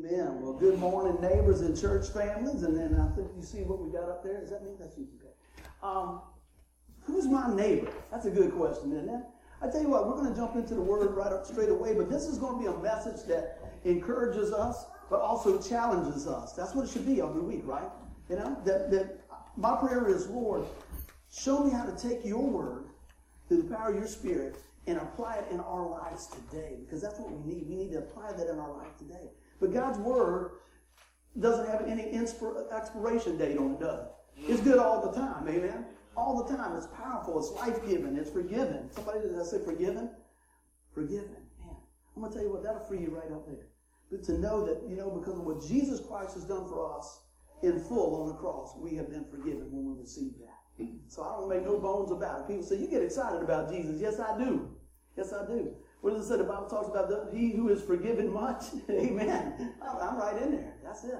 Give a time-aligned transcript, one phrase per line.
[0.00, 0.40] Amen.
[0.40, 2.62] Well, good morning, neighbors and church families.
[2.62, 4.40] And then I think you see what we got up there.
[4.40, 5.06] Does that mean that's you?
[5.18, 5.34] Okay.
[5.82, 6.22] Um,
[7.02, 7.92] who's my neighbor?
[8.10, 9.20] That's a good question, isn't it?
[9.60, 11.92] I tell you what, we're going to jump into the word right up straight away,
[11.94, 16.54] but this is going to be a message that encourages us, but also challenges us.
[16.54, 17.90] That's what it should be every week, right?
[18.30, 19.20] You know, that, that
[19.58, 20.64] my prayer is, Lord,
[21.30, 22.86] show me how to take your word
[23.48, 24.56] through the power of your spirit
[24.86, 27.68] and apply it in our lives today, because that's what we need.
[27.68, 29.28] We need to apply that in our life today.
[29.60, 30.52] But God's word
[31.38, 34.10] doesn't have any expiration date on it, does it?
[34.48, 35.84] It's good all the time, amen?
[36.16, 36.76] All the time.
[36.76, 37.38] It's powerful.
[37.38, 38.16] It's life giving.
[38.16, 38.90] It's forgiven.
[38.90, 40.10] Somebody did I say forgiven?
[40.94, 41.36] Forgiven.
[41.60, 41.76] Man,
[42.16, 43.66] I'm going to tell you what, that'll free you right up there.
[44.10, 47.20] But to know that, you know, because of what Jesus Christ has done for us
[47.62, 50.86] in full on the cross, we have been forgiven when we receive that.
[51.08, 52.48] So I don't make no bones about it.
[52.48, 54.00] People say, you get excited about Jesus.
[54.00, 54.70] Yes, I do.
[55.16, 55.76] Yes, I do.
[56.00, 56.36] What does it say?
[56.38, 58.64] The Bible talks about the, he who is forgiven much.
[58.90, 59.74] Amen.
[59.82, 60.74] I'm right in there.
[60.82, 61.18] That's it.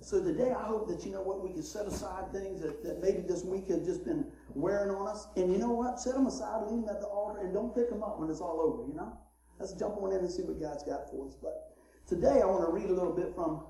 [0.00, 3.00] So today I hope that you know what we can set aside things that, that
[3.00, 5.28] maybe this week have just been wearing on us.
[5.36, 6.00] And you know what?
[6.00, 8.40] Set them aside, leave them at the altar, and don't pick them up when it's
[8.40, 9.16] all over, you know?
[9.60, 11.36] Let's jump on in and see what God's got for us.
[11.40, 11.76] But
[12.08, 13.62] today I want to read a little bit from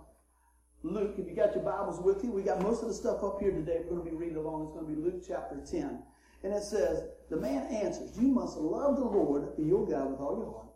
[0.83, 1.17] Luke.
[1.19, 3.53] If you got your Bibles with you, we got most of the stuff up here
[3.53, 3.80] today.
[3.84, 4.64] We're going to be reading along.
[4.64, 6.03] It's going to be Luke chapter 10.
[6.43, 10.37] And it says, The man answers, You must love the Lord your God with all
[10.37, 10.73] your heart,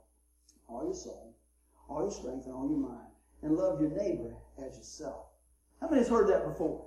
[0.69, 1.36] all your soul,
[1.89, 3.09] all your strength, and all your mind,
[3.42, 5.27] and love your neighbor as yourself.
[5.81, 6.87] How many has heard that before?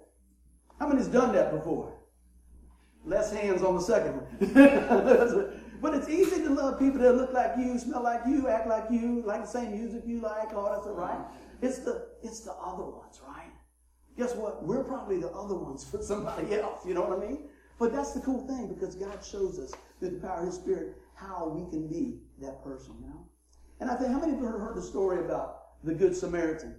[0.80, 1.94] How many has done that before?
[3.06, 5.64] Less hands on the second one.
[5.82, 8.86] but it's easy to love people that look like you, smell like you, act like
[8.90, 11.20] you, like the same music you like, all that's right.
[11.62, 13.52] It's the it's the other ones, right?
[14.18, 14.64] Guess what?
[14.64, 16.86] We're probably the other ones for somebody else.
[16.86, 17.50] You know what I mean?
[17.80, 20.98] But that's the cool thing because God shows us through the power of His Spirit
[21.16, 23.26] how we can be that person, you know?
[23.80, 26.76] And I think, how many of you have heard the story about the Good Samaritan?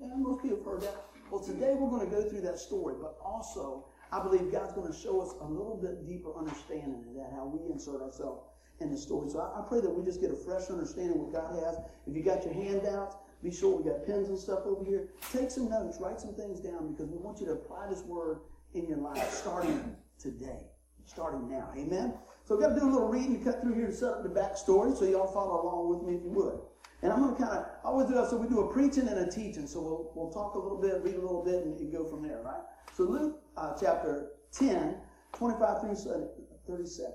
[0.00, 1.04] Yeah, most people have heard that.
[1.30, 4.90] Well, today we're going to go through that story, but also I believe God's going
[4.90, 8.44] to show us a little bit deeper understanding of that, how we insert ourselves
[8.80, 9.30] in the story.
[9.30, 11.76] So I, I pray that we just get a fresh understanding of what God has.
[12.06, 15.08] If you got your handouts, be sure we got pens and stuff over here.
[15.32, 18.40] Take some notes, write some things down because we want you to apply this word
[18.74, 20.66] in your life starting today,
[21.04, 21.70] starting now.
[21.76, 22.14] Amen?
[22.44, 24.22] So I've got to do a little reading to cut through here to set up
[24.22, 26.58] the backstory so y'all follow along with me if you would.
[27.02, 28.30] And I'm going to kind of, I always do that.
[28.30, 29.66] So we do a preaching and a teaching.
[29.66, 32.22] So we'll, we'll talk a little bit, read a little bit, and, and go from
[32.22, 32.62] there, right?
[32.96, 34.96] So Luke uh, chapter 10,
[35.32, 36.28] 25 through
[36.66, 37.12] 37.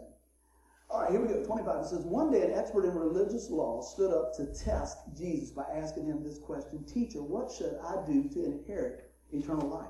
[0.89, 1.43] All right, here we go.
[1.43, 1.83] 25.
[1.83, 5.65] It says, One day an expert in religious law stood up to test Jesus by
[5.73, 9.89] asking him this question Teacher, what should I do to inherit eternal life?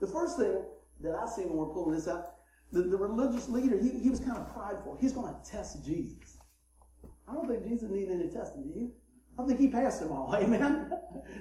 [0.00, 0.62] The first thing
[1.02, 2.34] that I see when we're pulling this out,
[2.72, 4.96] the, the religious leader, he, he was kind of prideful.
[5.00, 6.38] He's going to test Jesus.
[7.28, 8.92] I don't think Jesus needed any testing, do you?
[9.38, 10.34] I think he passed them all.
[10.40, 10.92] Amen?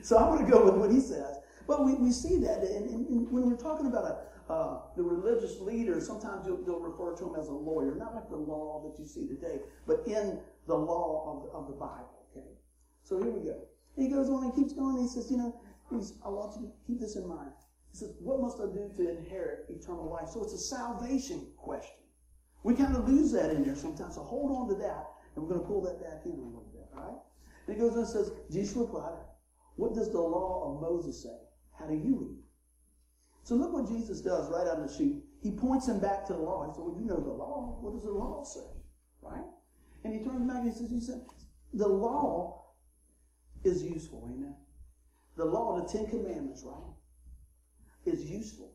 [0.01, 1.37] so I'm going to go with what he says.
[1.67, 5.03] But we, we see that, and, and, and when we're talking about a, uh, the
[5.03, 8.81] religious leader, sometimes you'll, they'll refer to him as a lawyer, not like the law
[8.83, 12.25] that you see today, but in the law of of the Bible.
[12.31, 12.47] Okay,
[13.03, 13.61] so here we go.
[13.95, 14.97] He goes on and keeps going.
[14.97, 17.51] He says, you know, I want you to keep this in mind.
[17.91, 20.29] He says, What must I do to inherit eternal life?
[20.29, 21.95] So it's a salvation question.
[22.63, 24.15] We kind of lose that in there sometimes.
[24.15, 26.69] So hold on to that, and we're going to pull that back in a little
[26.73, 27.19] bit, all right?
[27.67, 29.19] And he goes on and says, Jesus replied,
[29.75, 31.37] What does the law of Moses say?
[31.77, 32.43] How do you read?
[33.43, 35.23] So look what Jesus does right on the sheet.
[35.41, 36.67] He points him back to the law.
[36.67, 37.77] He said, Well, you know the law.
[37.81, 38.67] What does the law say?
[39.21, 39.45] Right?
[40.03, 41.21] And he turns back and he says, he said,
[41.73, 42.65] The law
[43.63, 44.55] is useful, amen.
[45.37, 46.93] The law, the Ten Commandments, right?
[48.05, 48.71] Is useful.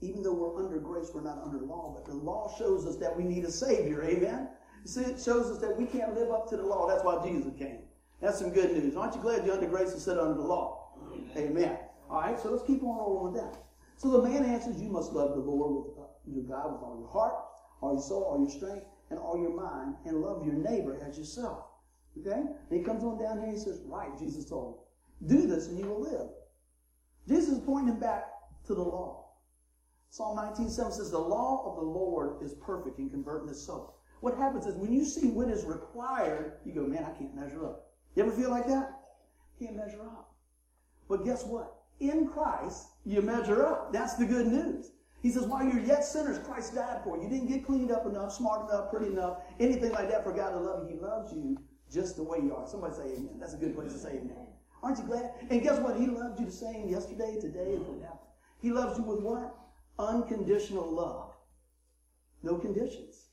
[0.00, 3.16] Even though we're under grace, we're not under law, but the law shows us that
[3.16, 4.04] we need a Savior.
[4.04, 4.48] Amen?
[4.84, 6.86] See, it shows us that we can't live up to the law.
[6.86, 7.80] That's why Jesus came.
[8.20, 8.96] That's some good news.
[8.96, 10.92] Aren't you glad you're under grace instead of under the law?
[11.12, 11.30] Amen.
[11.36, 11.78] Amen.
[12.08, 13.58] All right, so let's keep on rolling with that.
[13.96, 16.98] So the man answers, You must love the Lord with uh, your God with all
[17.00, 17.34] your heart,
[17.80, 21.18] all your soul, all your strength, and all your mind, and love your neighbor as
[21.18, 21.64] yourself.
[22.20, 22.40] Okay?
[22.40, 25.28] And he comes on down here and he says, Right, Jesus told him.
[25.28, 26.28] Do this and you will live.
[27.26, 28.24] Jesus is pointing him back
[28.66, 29.26] to the law.
[30.10, 33.98] Psalm 19, 7 says, The law of the Lord is perfect in converting the soul.
[34.20, 37.66] What happens is when you see what is required, you go, man, I can't measure
[37.66, 37.90] up.
[38.14, 38.92] You ever feel like that?
[39.58, 40.34] Can't measure up.
[41.08, 41.74] But guess what?
[42.00, 43.92] In Christ, you measure up.
[43.92, 44.92] That's the good news.
[45.22, 47.24] He says, while you're yet sinners, Christ died for you.
[47.24, 50.50] You didn't get cleaned up enough, smart enough, pretty enough, anything like that for God
[50.50, 50.96] to love you.
[50.96, 51.58] He loves you
[51.92, 52.66] just the way you are.
[52.66, 53.36] Somebody say amen.
[53.38, 54.46] That's a good place to say amen.
[54.82, 55.32] Aren't you glad?
[55.50, 55.96] And guess what?
[55.98, 58.18] He loved you the same yesterday, today, and forever.
[58.60, 59.54] He loves you with what?
[59.98, 61.32] Unconditional love.
[62.42, 63.26] No conditions.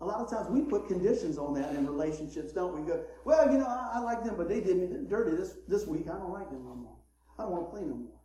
[0.00, 2.86] A lot of times we put conditions on that in relationships, don't we?
[2.86, 5.86] Go, well, you know, I, I like them, but they did me dirty this, this
[5.86, 6.06] week.
[6.08, 6.96] I don't like them no more.
[7.38, 8.20] I don't want to play no more.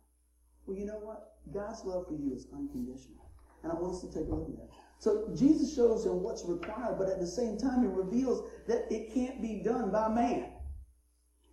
[0.66, 1.34] Well, you know what?
[1.52, 3.30] God's love for you is unconditional.
[3.62, 4.70] And I want us to take a look at that.
[4.98, 9.14] So Jesus shows him what's required, but at the same time, he reveals that it
[9.14, 10.52] can't be done by man.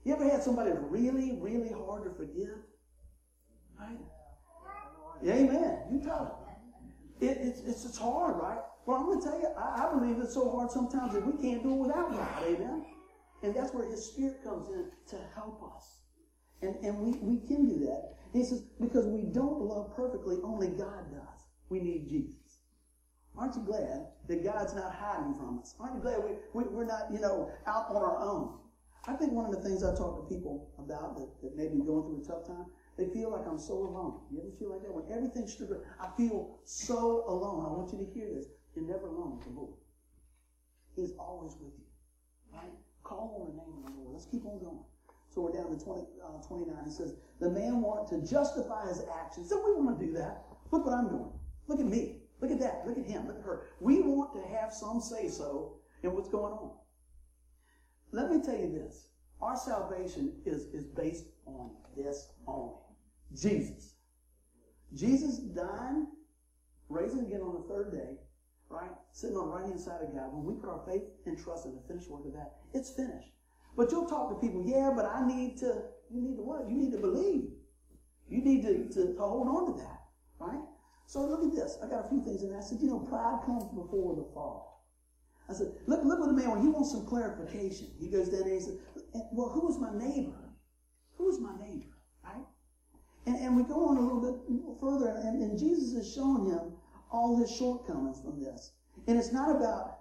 [0.03, 2.57] You ever had somebody really, really hard to forgive?
[3.79, 3.97] Right?
[5.25, 5.79] Amen.
[5.91, 6.45] You tell
[7.19, 7.25] it.
[7.25, 8.59] it it's, it's, it's hard, right?
[8.85, 11.33] Well, I'm going to tell you, I, I, believe it's so hard sometimes that we
[11.41, 12.43] can't do it without God.
[12.43, 12.85] Amen.
[13.43, 15.99] And that's where His Spirit comes in to help us.
[16.61, 18.15] And, and we, we can do that.
[18.33, 21.43] He says, because we don't love perfectly, only God does.
[21.69, 22.59] We need Jesus.
[23.37, 25.75] Aren't you glad that God's not hiding from us?
[25.79, 28.57] Aren't you glad we, we, we're not, you know, out on our own?
[29.07, 31.80] I think one of the things I talk to people about that, that may be
[31.80, 32.65] going through a tough time,
[32.98, 34.19] they feel like I'm so alone.
[34.30, 34.94] You ever feel like that?
[34.94, 37.63] When everything's stripped I feel so alone.
[37.65, 38.48] I want you to hear this.
[38.75, 39.74] You're never alone with the Lord.
[40.95, 41.88] He's always with you.
[42.51, 42.74] Right?
[43.04, 44.13] Call on the name of the Lord.
[44.13, 44.83] Let's keep on going.
[45.30, 46.75] So we're down to 20, uh, 29.
[46.83, 49.48] He says, The man wanted to justify his actions.
[49.48, 50.44] So we want to do that.
[50.71, 51.31] Look what I'm doing.
[51.68, 52.24] Look at me.
[52.42, 52.83] Look at that.
[52.86, 53.27] Look at him.
[53.27, 53.68] Look at her.
[53.80, 56.71] We want to have some say so in what's going on.
[58.12, 59.07] Let me tell you this.
[59.42, 62.75] Our salvation is, is based on this only.
[63.36, 63.95] Jesus.
[64.94, 66.07] Jesus dying,
[66.89, 68.18] raising again on the third day,
[68.69, 68.92] right?
[69.12, 70.33] Sitting on the right hand side of God.
[70.33, 73.30] When we put our faith and trust in the finished work of that, it's finished.
[73.75, 76.69] But you'll talk to people, yeah, but I need to, you need to what?
[76.69, 77.50] You need to believe.
[78.30, 80.01] You need to, to, to hold on to that,
[80.39, 80.63] right?
[81.06, 81.77] So look at this.
[81.83, 82.56] I got a few things in.
[82.56, 84.76] I said, you know, pride comes before the fall.
[85.49, 88.41] I said, look, look what the man, when he wants some clarification, he goes down
[88.41, 88.79] there and he says,
[89.31, 90.35] well, who is my neighbor?
[91.17, 92.45] Who is my neighbor, right?
[93.25, 94.35] And, and we go on a little bit
[94.79, 96.73] further, and, and Jesus is showing him
[97.11, 98.73] all his shortcomings from this.
[99.07, 99.99] And it's not about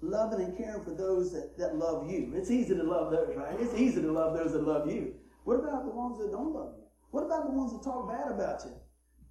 [0.00, 2.32] loving and caring for those that, that love you.
[2.34, 3.56] It's easy to love those, right?
[3.58, 5.14] It's easy to love those that love you.
[5.44, 6.84] What about the ones that don't love you?
[7.10, 8.74] What about the ones that talk bad about you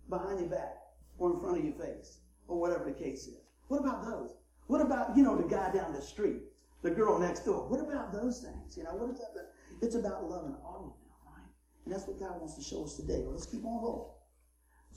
[0.09, 0.77] behind your back
[1.19, 3.37] or in front of your face or whatever the case is?
[3.67, 4.31] What about those?
[4.67, 6.41] What about, you know, the guy down the street,
[6.83, 7.67] the girl next door?
[7.67, 8.77] What about those things?
[8.77, 9.51] You know, what is that?
[9.81, 11.11] It's about loving all of them.
[11.25, 11.47] Right?
[11.85, 13.21] And that's what God wants to show us today.
[13.23, 14.11] Well, let's keep on rolling.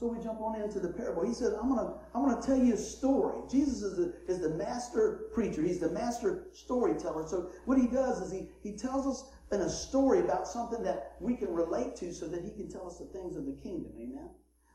[0.01, 1.27] So we jump on into the parable.
[1.27, 3.43] He said, I'm gonna, I'm gonna tell you a story.
[3.51, 5.63] Jesus is the, is the master preacher.
[5.63, 7.29] He's the master storyteller.
[7.29, 11.17] So what he does is he, he tells us in a story about something that
[11.21, 13.93] we can relate to so that he can tell us the things of the kingdom.
[14.01, 14.31] Amen.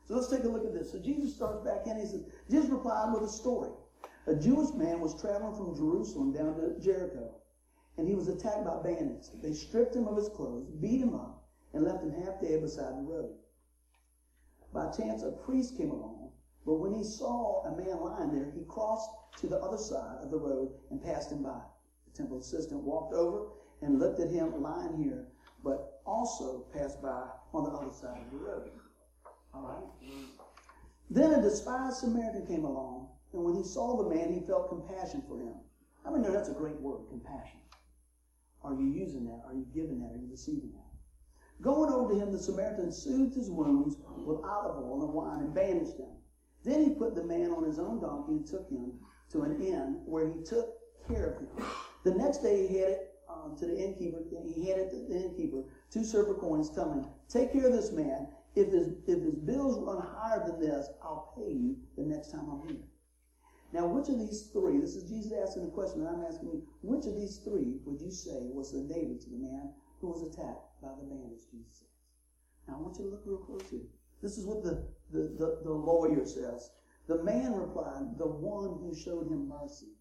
[0.06, 0.92] So let's take a look at this.
[0.92, 1.98] So Jesus starts back in.
[1.98, 3.70] He says, Jesus replied with a story.
[4.28, 7.30] A Jewish man was traveling from Jerusalem down to Jericho,
[7.96, 9.30] and he was attacked by bandits.
[9.40, 12.96] They stripped him of his clothes, beat him up, and left him half dead beside
[12.96, 13.34] the road.
[14.72, 16.32] By chance, a priest came along,
[16.64, 19.08] but when he saw a man lying there, he crossed
[19.38, 21.60] to the other side of the road and passed him by.
[22.06, 23.46] The temple assistant walked over
[23.80, 25.28] and looked at him lying here,
[25.62, 28.70] but also passed by on the other side of the road.
[29.54, 30.10] All right?
[31.10, 35.22] Then a despised Samaritan came along, and when he saw the man, he felt compassion
[35.28, 35.54] for him.
[36.06, 37.60] I mean, no, that's a great word, compassion.
[38.64, 39.42] Are you using that?
[39.46, 40.14] Are you giving that?
[40.14, 41.62] Are you receiving that?
[41.62, 45.54] Going over to him, the Samaritan soothed his wounds with olive oil and wine and
[45.54, 46.16] bandaged them.
[46.64, 48.92] Then he put the man on his own donkey and took him
[49.32, 50.74] to an inn where he took
[51.06, 51.66] care of him.
[52.04, 52.98] The next day he headed
[53.28, 54.18] um, to the innkeeper.
[54.54, 58.28] He handed to the innkeeper two silver coins, telling him, "Take care of this man.
[58.54, 62.48] If his if his bills run higher than this, I'll pay you the next time
[62.50, 62.82] I'm here."
[63.76, 64.80] Now, which of these three?
[64.80, 68.00] This is Jesus asking the question, and I'm asking you, which of these three would
[68.00, 69.68] you say was the neighbor to the man
[70.00, 70.66] who was attacked?
[70.80, 71.88] by the as Jesus says.
[72.68, 73.88] Now I want you to look real close here.
[74.22, 76.70] This is what the, the, the, the lawyer says.
[77.06, 79.92] The man replied, the one who showed him mercy.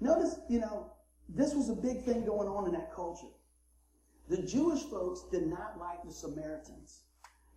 [0.00, 0.92] Notice, you know,
[1.28, 3.32] this was a big thing going on in that culture.
[4.28, 7.05] The Jewish folks did not like the Samaritans.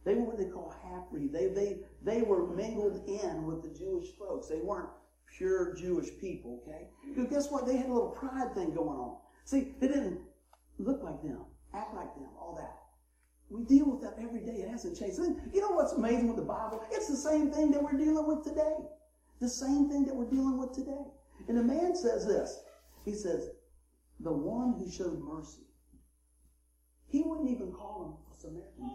[0.06, 1.34] They were what they call half-breed.
[1.34, 4.48] They, they, they were mingled in with the Jewish folks.
[4.48, 4.89] They weren't
[5.38, 6.88] pure Jewish people, okay?
[7.08, 7.68] Because guess what?
[7.68, 9.18] They had a little pride thing going on.
[9.44, 10.20] See, they didn't
[10.77, 12.75] look like them act like them, all that.
[13.50, 14.62] We deal with that every day.
[14.62, 15.20] It hasn't changed.
[15.53, 16.84] You know what's amazing with the Bible?
[16.91, 18.75] It's the same thing that we're dealing with today.
[19.39, 21.06] The same thing that we're dealing with today.
[21.48, 22.60] And the man says this.
[23.06, 23.50] He says,
[24.20, 25.63] the one who showed mercy.
[27.08, 28.28] He wouldn't even call him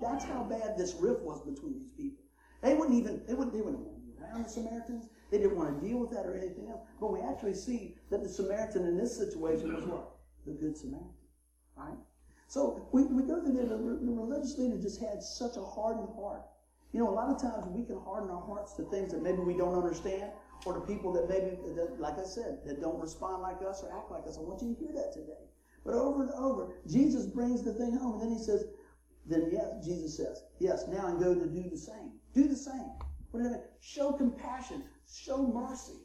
[0.01, 2.25] That's how bad this rift was between these people.
[2.63, 5.09] They wouldn't even, they wouldn't, they wouldn't be around the Samaritans.
[5.31, 6.81] They didn't want to deal with that or anything else.
[7.01, 10.17] But we actually see that the Samaritan in this situation was what?
[10.47, 11.11] The Good Samaritan.
[11.77, 11.99] Right?
[12.47, 16.09] So we, we go through there, the, the religious leader just had such a hardened
[16.17, 16.43] heart.
[16.93, 19.39] You know, a lot of times we can harden our hearts to things that maybe
[19.39, 20.31] we don't understand,
[20.65, 23.91] or to people that maybe, that, like I said, that don't respond like us or
[23.99, 24.39] act like us.
[24.39, 25.51] I want you to hear that today.
[25.85, 28.65] But over and over, Jesus brings the thing home, and then he says,
[29.27, 32.13] then yes, Jesus says, yes, now and go to do the same.
[32.35, 32.91] Do the same.
[33.31, 33.63] What does that mean?
[33.81, 35.99] Show compassion, show mercy,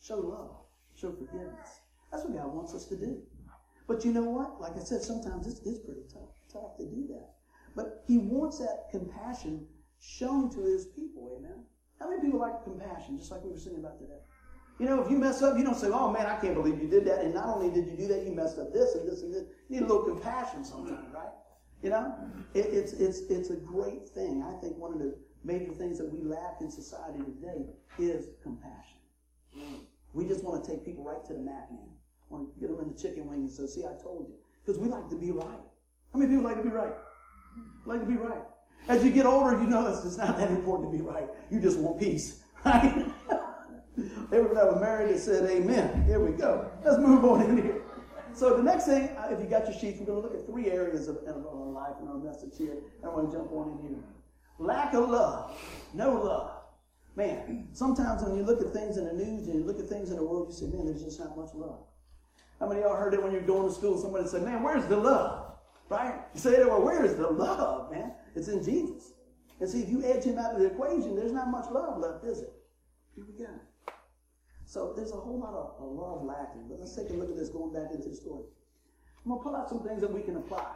[0.00, 0.56] show love,
[0.94, 1.80] show forgiveness.
[2.10, 3.22] That's what God wants us to do.
[3.86, 4.60] But you know what?
[4.60, 7.30] Like I said, sometimes it's, it's pretty tough, tough to do that.
[7.74, 9.66] But he wants that compassion
[10.00, 11.64] shown to his people, amen?
[11.98, 14.20] How many people like compassion, just like we were singing about today?
[14.78, 16.88] You know, if you mess up, you don't say, oh man, I can't believe you
[16.88, 17.20] did that.
[17.20, 19.44] And not only did you do that, you messed up this and this and this.
[19.68, 21.28] You need a little compassion sometimes, right?
[21.82, 22.14] You know?
[22.54, 24.44] It, it's, it's, it's a great thing.
[24.46, 27.66] I think one of the major things that we lack in society today
[27.98, 28.98] is compassion.
[30.12, 31.88] We just want to take people right to the mat, man.
[32.28, 34.34] Want to get them in the chicken wing and say, see, I told you.
[34.64, 35.60] Because we like to be right.
[36.12, 36.92] How many people like to be right?
[37.86, 38.42] Like to be right.
[38.88, 41.28] As you get older, you know it's not that important to be right.
[41.50, 42.42] You just want peace.
[42.62, 43.06] Right?
[44.32, 46.04] Everyone that was married that said amen.
[46.04, 46.70] Here we go.
[46.84, 47.82] Let's move on in here.
[48.34, 50.70] So the next thing, if you got your sheets, we're going to look at three
[50.70, 52.76] areas of, of our life and our message here.
[53.04, 53.98] I want to jump on in here.
[54.58, 55.58] Lack of love.
[55.94, 56.50] No love.
[57.16, 60.10] Man, sometimes when you look at things in the news and you look at things
[60.10, 61.80] in the world, you say, man, there's just not much love.
[62.60, 63.98] How many of y'all heard it when you're going to school?
[63.98, 65.54] Somebody said, man, where's the love?
[65.88, 66.14] Right?
[66.34, 68.12] You say, well, where is the love, man?
[68.36, 69.12] It's in Jesus.
[69.60, 72.24] And see, if you edge him out of the equation, there's not much love left,
[72.24, 72.52] is it?
[73.14, 73.50] Here we go.
[74.66, 76.68] So there's a whole lot of, of love lacking.
[76.68, 78.44] But let's take a look at this going back into the story.
[79.24, 80.66] I'm going to pull out some things that we can apply.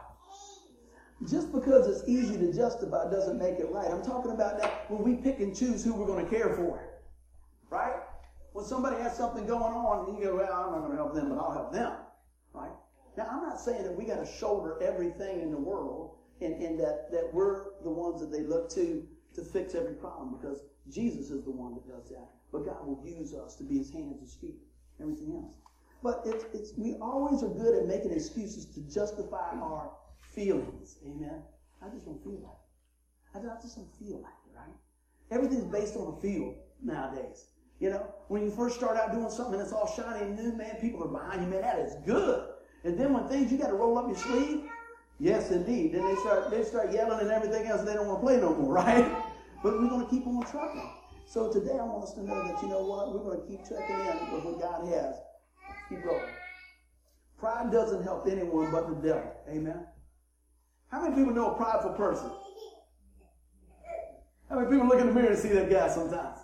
[1.28, 3.90] Just because it's easy to justify doesn't make it right.
[3.90, 6.80] I'm talking about that when we pick and choose who we're going to care for.
[7.70, 7.94] Right?
[8.52, 11.14] When somebody has something going on, and you go, well, I'm not going to help
[11.14, 11.92] them, but I'll help them.
[12.52, 12.70] Right?
[13.16, 16.78] Now, I'm not saying that we got to shoulder everything in the world and, and
[16.80, 21.30] that, that we're the ones that they look to to fix every problem because Jesus
[21.30, 22.28] is the one that does that.
[22.52, 24.60] But God will use us to be his hands, his feet,
[25.00, 25.56] everything else.
[26.04, 30.98] But it's, it's, we always are good at making excuses to justify our feelings.
[31.06, 31.42] Amen.
[31.82, 33.48] I just don't feel like it.
[33.48, 34.76] I just don't feel like it, right?
[35.30, 37.46] Everything's based on a feel nowadays.
[37.80, 40.52] You know, when you first start out doing something and it's all shiny and new,
[40.52, 42.50] man, people are behind you, man, that is good.
[42.84, 44.64] And then when things you got to roll up your sleeve,
[45.18, 45.94] yes, indeed.
[45.94, 48.36] Then they start they start yelling and everything else, and they don't want to play
[48.36, 49.10] no more, right?
[49.62, 50.90] But we're going to keep on trucking.
[51.24, 53.64] So today I want us to know that you know what we're going to keep
[53.64, 55.16] checking in with what God has.
[55.88, 56.24] Keep rolling.
[57.38, 59.32] Pride doesn't help anyone but the devil.
[59.48, 59.86] Amen.
[60.90, 62.30] How many people know a prideful person?
[64.48, 66.38] How many people look in the mirror and see that guy sometimes?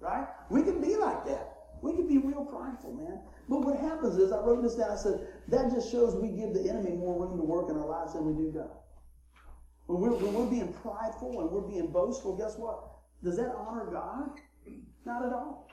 [0.00, 0.26] Right?
[0.50, 1.48] We can be like that.
[1.82, 3.20] We can be real prideful, man.
[3.48, 6.54] But what happens is, I wrote this down, I said, that just shows we give
[6.54, 8.70] the enemy more room to work in our lives than we do God.
[9.86, 12.84] When we're, when we're being prideful and we're being boastful, guess what?
[13.24, 14.30] Does that honor God?
[15.04, 15.68] Not at all.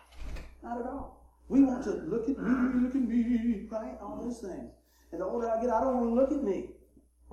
[0.64, 1.19] Not at all.
[1.50, 3.98] We want to look at me, look at me, right?
[4.00, 4.70] All those things.
[5.12, 6.70] And the older I get, I don't want to look at me,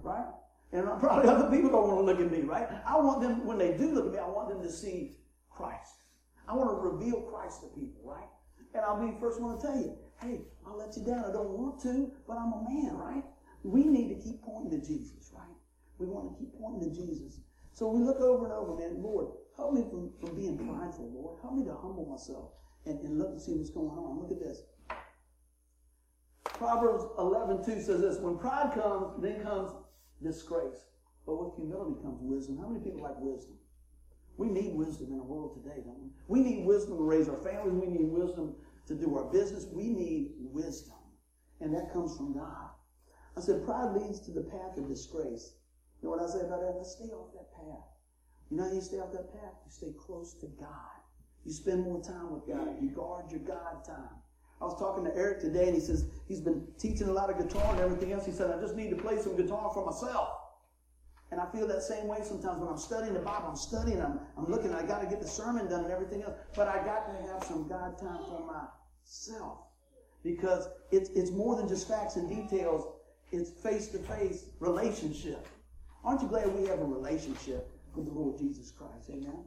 [0.03, 0.25] right?
[0.73, 2.67] And probably other people don't want to look at me, right?
[2.87, 5.19] I want them, when they do look at me, I want them to see
[5.51, 6.01] Christ.
[6.49, 8.29] I want to reveal Christ to people, right?
[8.73, 11.25] And I'll be the first one to tell you, hey, I'll let you down.
[11.29, 13.25] I don't want to, but I'm a man, right?
[13.65, 15.57] We need to keep pointing to Jesus, right?
[15.99, 17.41] We want to keep pointing to Jesus.
[17.75, 21.37] So we look over and over, man, Lord, help me from, from being prideful, Lord.
[21.43, 24.19] Help me to humble myself and, and look and see what's going on.
[24.19, 24.63] Look at this.
[26.45, 29.73] Proverbs 11, 2 says this, when pride comes, then comes
[30.23, 30.87] disgrace.
[31.27, 32.59] But with humility comes wisdom.
[32.59, 33.57] How many people like wisdom?
[34.39, 36.11] We need wisdom in the world today, don't we?
[36.29, 37.75] We need wisdom to raise our families.
[37.75, 38.55] We need wisdom
[38.87, 39.67] to do our business.
[39.73, 40.95] We need wisdom.
[41.61, 42.71] And that comes from God.
[43.37, 45.55] I said, pride leads to the path of disgrace.
[46.01, 46.75] You know what I say about that?
[46.77, 47.85] Let's stay off that path.
[48.51, 49.55] You know how you stay off that path?
[49.65, 50.96] You stay close to God.
[51.47, 52.75] You spend more time with God.
[52.83, 54.11] You guard your God time.
[54.61, 57.39] I was talking to Eric today, and he says he's been teaching a lot of
[57.39, 58.27] guitar and everything else.
[58.27, 60.29] He said, I just need to play some guitar for myself.
[61.31, 63.47] And I feel that same way sometimes when I'm studying the Bible.
[63.49, 66.35] I'm studying, I'm, I'm looking, I got to get the sermon done and everything else.
[66.57, 69.59] But I got to have some God time for myself.
[70.25, 72.87] Because it's, it's more than just facts and details,
[73.31, 75.47] it's face to face relationship.
[76.05, 79.11] Aren't you glad we have a relationship with the Lord Jesus Christ?
[79.11, 79.45] Amen?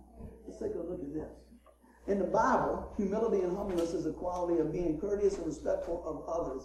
[0.47, 1.48] Let's take a look at this.
[2.09, 6.27] In the Bible, humility and humbleness is a quality of being courteous and respectful of
[6.27, 6.63] others.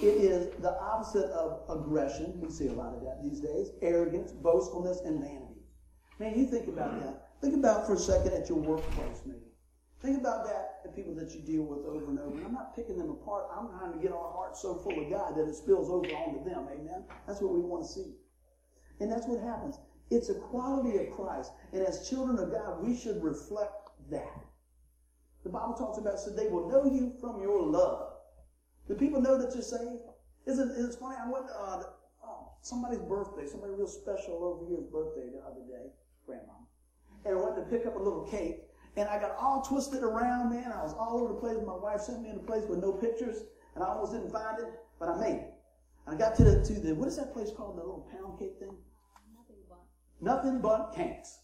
[0.00, 2.40] It is the opposite of aggression.
[2.40, 3.72] We see a lot of that these days.
[3.82, 5.60] Arrogance, boastfulness, and vanity.
[6.18, 7.28] Man, you think about that.
[7.42, 9.52] Think about for a second at your workplace, maybe.
[10.00, 12.38] Think about that at people that you deal with over and over.
[12.38, 13.48] And I'm not picking them apart.
[13.54, 16.42] I'm trying to get our hearts so full of God that it spills over onto
[16.42, 16.68] them.
[16.72, 17.04] Amen?
[17.26, 18.14] That's what we want to see.
[19.00, 19.76] And that's what happens.
[20.10, 21.52] It's a quality of Christ.
[21.74, 24.46] And as children of God, we should reflect that.
[25.44, 28.12] The Bible talks about so they will know you from your love.
[28.88, 30.02] Do people know that you're saved?
[30.46, 31.16] Isn't it's funny?
[31.16, 31.82] I went uh,
[32.24, 35.92] oh, somebody's birthday, somebody real special over here's birthday the other day,
[36.26, 36.58] grandma,
[37.24, 38.62] and I went to pick up a little cake,
[38.96, 40.72] and I got all twisted around, man.
[40.72, 41.58] I was all over the place.
[41.64, 43.44] My wife sent me in a place with no pictures,
[43.74, 44.66] and I almost didn't find it,
[44.98, 45.54] but I made it.
[46.06, 47.76] And I got to the to the what is that place called?
[47.76, 48.76] The little pound cake thing.
[49.36, 49.78] Nothing but.
[50.20, 51.38] Nothing but cakes.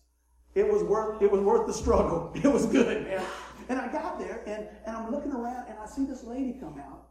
[0.55, 2.33] It was worth it was worth the struggle.
[2.43, 3.25] It was good, man.
[3.68, 6.78] And I got there and, and I'm looking around and I see this lady come
[6.78, 7.08] out.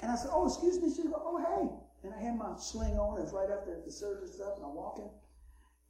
[0.00, 0.92] And I said, Oh, excuse me.
[0.94, 1.68] She goes, Oh, hey.
[2.04, 3.20] And I had my sling on.
[3.20, 5.08] It's right after the surgery stuff, and I'm walking.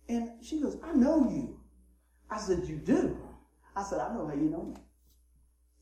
[0.09, 1.59] And she goes, I know you.
[2.31, 3.17] I said, You do?
[3.75, 4.77] I said, I know how you know me.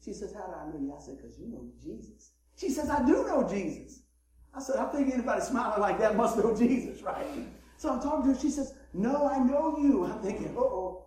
[0.04, 0.94] She says, How do I know you?
[0.96, 2.32] I said, Because you know Jesus.
[2.56, 4.02] She says, I do know Jesus.
[4.54, 7.26] I said, I think anybody smiling like that must know Jesus, right?
[7.76, 8.40] So I'm talking to her.
[8.40, 10.04] She says, No, I know you.
[10.04, 11.06] I'm thinking, uh oh.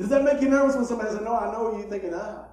[0.00, 1.84] Does that make you nervous when somebody says, No, I know you?
[1.84, 2.46] Thinking, ah.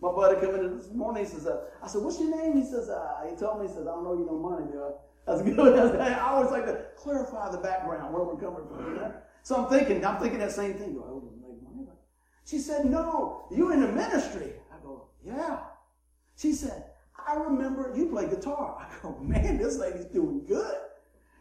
[0.00, 1.24] My buddy come in this morning.
[1.24, 2.56] He says, uh, I said, What's your name?
[2.56, 4.94] He says, uh, He told me, He says, I don't know you no money, dude.
[5.26, 6.00] That's good.
[6.00, 8.94] I always like to clarify the background, where we're coming from.
[8.94, 9.14] You know?
[9.42, 10.92] So I'm thinking, I'm thinking that same thing.
[10.92, 11.88] Do I them money?
[12.46, 14.52] She said, No, you in the ministry.
[14.72, 15.58] I go, Yeah.
[16.36, 16.84] She said,
[17.26, 18.78] I remember you play guitar.
[18.80, 20.76] I go, man, this lady's doing good.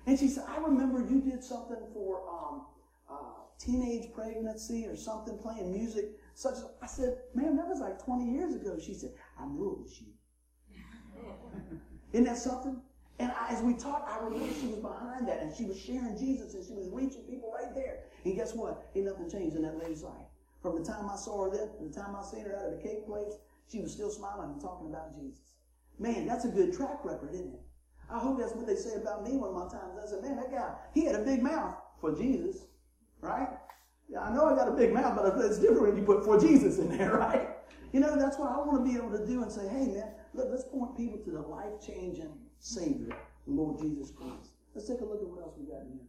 [0.08, 2.66] And she said, I remember you did something for um,
[3.10, 6.12] uh, teenage pregnancy or something, playing music.
[6.34, 6.56] Such.
[6.82, 8.78] I said, man, that was like 20 years ago.
[8.80, 10.08] She said, I knew it was you.
[12.14, 12.82] Isn't that something?
[13.20, 16.18] And I, as we talked, I remember she was behind that and she was sharing
[16.18, 18.00] Jesus and she was reaching people right there.
[18.24, 18.90] And guess what?
[18.96, 20.28] Ain't nothing changed in that lady's life.
[20.62, 22.84] From the time I saw her then, the time I seen her out of the
[22.84, 23.34] cake place,
[23.70, 25.56] she was still smiling and talking about Jesus.
[26.00, 27.62] Man, that's a good track record, isn't it?
[28.10, 30.00] I hope that's what they say about me one of my times.
[30.02, 32.66] I said, man, that guy, he had a big mouth for Jesus,
[33.22, 33.50] right?
[34.10, 36.40] Yeah, I know I got a big mouth, but it's different when you put for
[36.40, 37.50] Jesus in there, right?
[37.94, 40.12] You know, that's what I want to be able to do and say, hey, man,
[40.34, 43.16] look, let, us point people to the life changing Savior,
[43.48, 44.52] the Lord Jesus Christ.
[44.76, 46.08] Let's take a look at what else we got in here.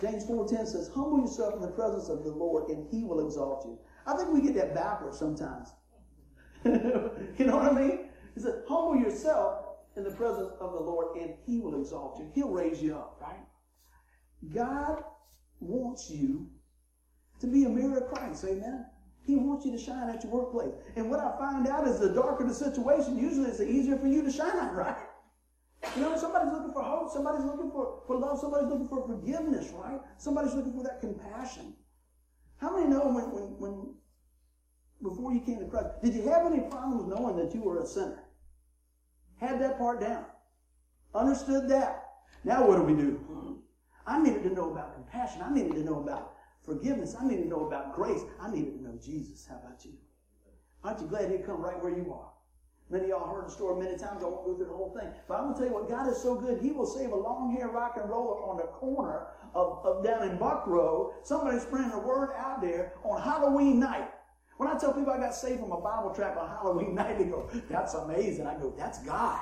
[0.00, 3.64] James 4.10 says, Humble yourself in the presence of the Lord, and he will exalt
[3.66, 3.78] you.
[4.06, 5.68] I think we get that backwards sometimes.
[6.64, 8.08] you know what I mean?
[8.34, 9.64] He said, Humble yourself
[9.96, 12.30] in the presence of the Lord, and he will exalt you.
[12.34, 13.40] He'll raise you up, right?
[14.54, 15.04] God
[15.62, 16.48] wants you
[17.40, 18.86] to be a mirror of Christ, amen?
[19.24, 20.74] He wants you to shine at your workplace.
[20.96, 24.22] And what I find out is the darker the situation, usually it's easier for you
[24.22, 24.96] to shine, right?
[25.96, 29.70] You know, somebody's looking for hope, somebody's looking for, for love, somebody's looking for forgiveness,
[29.74, 30.00] right?
[30.16, 31.74] Somebody's looking for that compassion.
[32.58, 33.94] How many know when, when, when
[35.02, 37.86] before you came to Christ, did you have any problems knowing that you were a
[37.86, 38.22] sinner?
[39.40, 40.24] Had that part down.
[41.14, 42.04] Understood that.
[42.44, 43.20] Now what do we do?
[44.06, 45.42] I needed to know about compassion.
[45.42, 46.34] I needed to know about
[46.64, 47.16] forgiveness.
[47.18, 48.22] I needed to know about grace.
[48.40, 49.46] I needed to know Jesus.
[49.48, 49.92] How about you?
[50.84, 52.30] Aren't you glad he'd come right where you are?
[52.90, 54.22] Many of y'all heard the story many times.
[54.22, 55.08] I won't go through the whole thing.
[55.26, 56.60] But I'm going to tell you what, God is so good.
[56.60, 60.28] He will save a long hair rock and roller on the corner of, of down
[60.28, 61.14] in Buck Road.
[61.22, 64.10] Somebody spreading the word out there on Halloween night.
[64.58, 67.24] When I tell people I got saved from a Bible tract on Halloween night, they
[67.24, 68.46] go, that's amazing.
[68.46, 69.40] I go, that's God.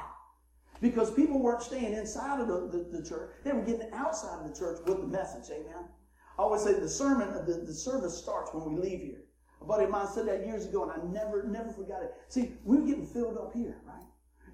[0.80, 3.30] Because people weren't staying inside of the, the, the, church.
[3.44, 5.50] They were getting outside of the church with the message.
[5.50, 5.84] Amen.
[6.38, 9.24] I always say the sermon, the, the service starts when we leave here.
[9.60, 12.12] A buddy of mine said that years ago, and I never, never forgot it.
[12.28, 14.06] See, we're getting filled up here, right?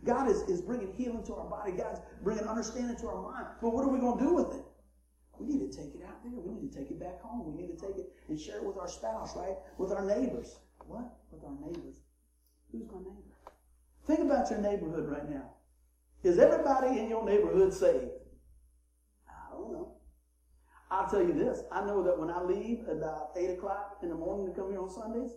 [0.04, 1.72] God is, is bringing healing to our body.
[1.72, 3.46] God's bringing understanding to our mind.
[3.62, 4.64] But what are we going to do with it?
[5.38, 6.32] We need to take it out there.
[6.34, 7.54] We need to take it back home.
[7.54, 9.56] We need to take it and share it with our spouse, right?
[9.78, 10.56] With our neighbors.
[10.86, 11.04] What?
[11.30, 12.00] With our neighbors.
[12.72, 13.34] Who's my neighbor?
[14.06, 15.55] Think about your neighborhood right now.
[16.26, 18.10] Is everybody in your neighborhood saved?
[19.28, 19.92] I don't know.
[20.90, 21.62] I'll tell you this.
[21.70, 24.80] I know that when I leave about 8 o'clock in the morning to come here
[24.80, 25.30] on Sundays,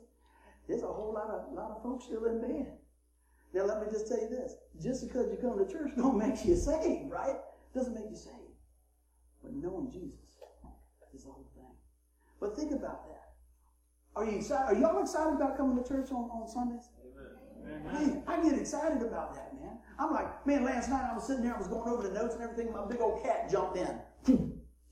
[0.68, 2.74] there's a whole lot of, lot of folks still in bed.
[3.54, 4.56] Now, let me just tell you this.
[4.82, 7.38] Just because you come to church don't make you saved, right?
[7.76, 8.58] Doesn't make you saved.
[9.44, 10.18] But knowing Jesus
[11.14, 11.76] is the whole thing.
[12.40, 13.34] But think about that.
[14.16, 14.76] Are you excited?
[14.76, 16.90] Are y'all excited about coming to church on, on Sundays?
[17.64, 18.24] Amen.
[18.26, 19.49] Hey, I get excited about that, man.
[20.00, 22.34] I'm like, man, last night I was sitting there, I was going over the notes
[22.36, 24.00] and everything, and my big old cat jumped in.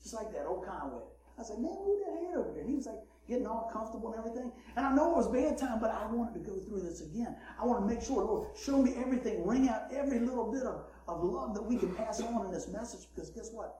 [0.02, 1.02] Just like that, old Conway.
[1.38, 2.60] I said, man, move that head over there.
[2.62, 4.52] And he was like getting all comfortable and everything.
[4.76, 7.36] And I know it was bedtime, but I wanted to go through this again.
[7.60, 10.84] I want to make sure, Lord, show me everything, wring out every little bit of,
[11.06, 13.76] of love that we can pass on in this message, because guess what?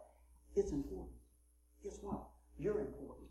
[0.54, 1.16] It's important.
[1.84, 2.22] Guess what?
[2.58, 3.28] You're important.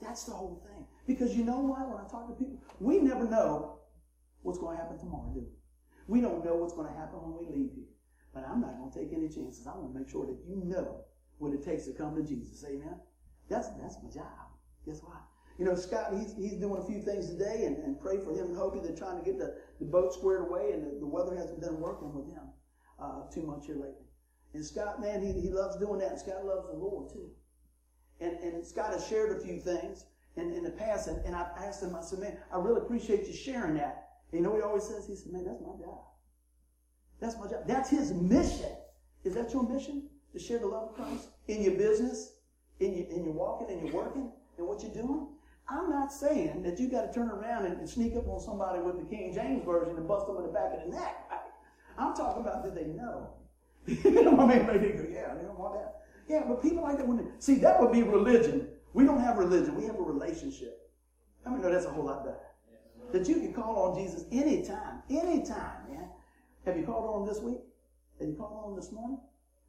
[0.00, 0.86] That's the whole thing.
[1.06, 1.88] Because you know what?
[1.88, 3.80] When I talk to people, we never know
[4.42, 5.57] what's going to happen tomorrow, do we?
[6.08, 7.92] We don't know what's going to happen when we leave here.
[8.34, 9.66] But I'm not going to take any chances.
[9.66, 11.04] I want to make sure that you know
[11.38, 12.64] what it takes to come to Jesus.
[12.64, 12.98] Amen?
[13.48, 14.48] That's, that's my job.
[14.86, 15.20] Guess what?
[15.58, 18.48] You know, Scott, he's, he's doing a few things today and, and pray for him
[18.48, 18.80] and Hopi.
[18.80, 21.78] They're trying to get the, the boat squared away and the, the weather hasn't been
[21.80, 22.44] working with him
[22.98, 24.06] uh, too much here lately.
[24.54, 26.12] And Scott, man, he, he loves doing that.
[26.12, 27.30] And Scott loves the Lord too.
[28.20, 31.08] And, and Scott has shared a few things in, in the past.
[31.08, 34.07] And, and I've asked him, I said, man, I really appreciate you sharing that.
[34.32, 35.06] You know he always says?
[35.06, 36.00] He said, man, that's my job.
[37.20, 37.66] That's my job.
[37.66, 38.70] That's his mission.
[39.24, 40.08] Is that your mission?
[40.32, 42.34] To share the love of Christ in your business,
[42.80, 45.28] in your, in your walking, and your working, and what you're doing?
[45.70, 48.80] I'm not saying that you got to turn around and, and, sneak up on somebody
[48.80, 51.30] with the King James Version and bust them in the back of the neck.
[51.98, 53.30] I, am talking about do they know?
[53.88, 56.02] I mean, maybe go, yeah, they don't want that.
[56.28, 58.68] Yeah, but people like that they, see that would be religion.
[58.92, 59.74] We don't have religion.
[59.74, 60.90] We have a relationship.
[61.46, 62.38] I mean, no, that's a whole lot better.
[63.12, 66.08] That you can call on Jesus anytime, anytime, man.
[66.66, 67.58] Have you called on him this week?
[68.20, 69.18] Have you called on him this morning?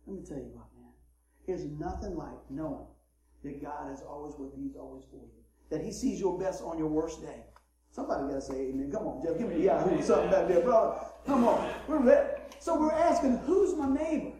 [0.05, 0.91] Let me tell you what, man.
[1.47, 2.87] There's nothing like knowing
[3.43, 4.67] that God is always with you.
[4.67, 7.43] He's always for you that he sees your best on your worst day.
[7.91, 8.91] Somebody got to say amen.
[8.91, 9.37] Come on, Jeff.
[9.37, 10.99] Give me the yahoo something back there, brother.
[11.25, 11.71] Come on.
[11.87, 12.29] We're ready.
[12.59, 14.35] So we're asking, who's my neighbor?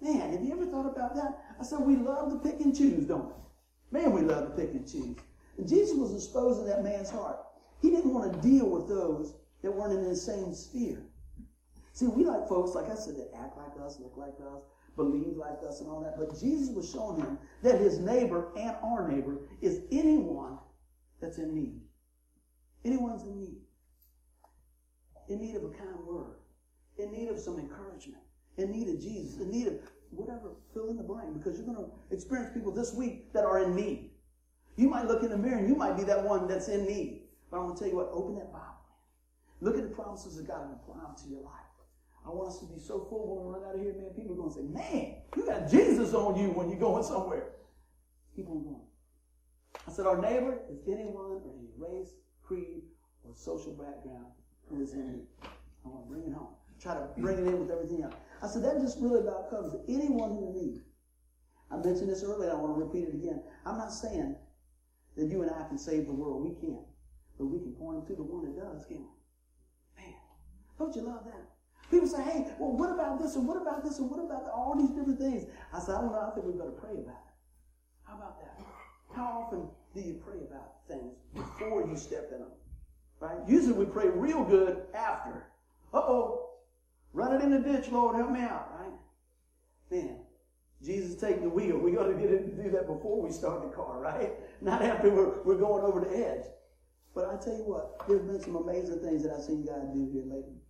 [0.00, 1.38] Man, have you ever thought about that?
[1.58, 4.00] I said, we love to pick and choose, don't we?
[4.00, 5.16] Man, we love to pick and choose.
[5.58, 7.38] And Jesus was exposing that man's heart.
[7.80, 11.02] He didn't want to deal with those that weren't in the same sphere.
[11.92, 14.62] See, we like folks, like I said, that act like us, look like us,
[14.96, 16.16] believe like us, and all that.
[16.16, 20.58] But Jesus was showing him that his neighbor and our neighbor is anyone
[21.20, 21.80] that's in need.
[22.84, 23.58] Anyone's in need.
[25.28, 26.36] In need of a kind word.
[26.98, 28.22] In need of some encouragement.
[28.56, 29.40] In need of Jesus.
[29.40, 29.74] In need of
[30.10, 31.34] whatever, fill in the blank.
[31.34, 34.10] Because you're going to experience people this week that are in need.
[34.76, 37.24] You might look in the mirror and you might be that one that's in need.
[37.50, 38.66] But I want to tell you what, open that Bible.
[39.60, 41.66] Look at the promises of God and apply them to your life.
[42.24, 44.10] I want us to be so full when we run out of here, man.
[44.14, 47.52] People are going to say, man, you got Jesus on you when you're going somewhere.
[48.36, 48.86] Keep on going.
[49.88, 52.82] I said, our neighbor is anyone of any race, creed,
[53.24, 54.26] or social background
[54.68, 55.26] who is in need.
[55.42, 56.54] I want to bring it home.
[56.80, 58.14] Try to bring it in with everything else.
[58.42, 60.80] I said, that just really about covers anyone who needs.
[61.70, 62.50] I mentioned this earlier.
[62.50, 63.42] I want to repeat it again.
[63.64, 64.36] I'm not saying
[65.16, 66.42] that you and I can save the world.
[66.42, 66.84] We can't.
[67.40, 70.04] But we can point them to the one that does, can't we?
[70.04, 70.14] Man,
[70.78, 71.48] don't you love that?
[71.90, 74.76] People say, hey, well, what about this and what about this and what about all
[74.76, 75.48] these different things?
[75.72, 76.20] I said, I don't know.
[76.20, 77.32] I think we better pray about it.
[78.04, 78.66] How about that?
[79.16, 82.52] How often do you pray about things before you step in them?
[83.20, 83.38] Right?
[83.48, 85.46] Usually we pray real good after.
[85.94, 86.50] Uh-oh.
[87.14, 88.92] Run it in the ditch, Lord, help me out, right?
[89.90, 90.18] Man,
[90.84, 91.78] Jesus taking the wheel.
[91.78, 94.32] We got to get to do that before we start the car, right?
[94.60, 96.44] Not after we're, we're going over the edge.
[97.14, 100.08] But I tell you what, there's been some amazing things that I've seen God do
[100.12, 100.60] here lately.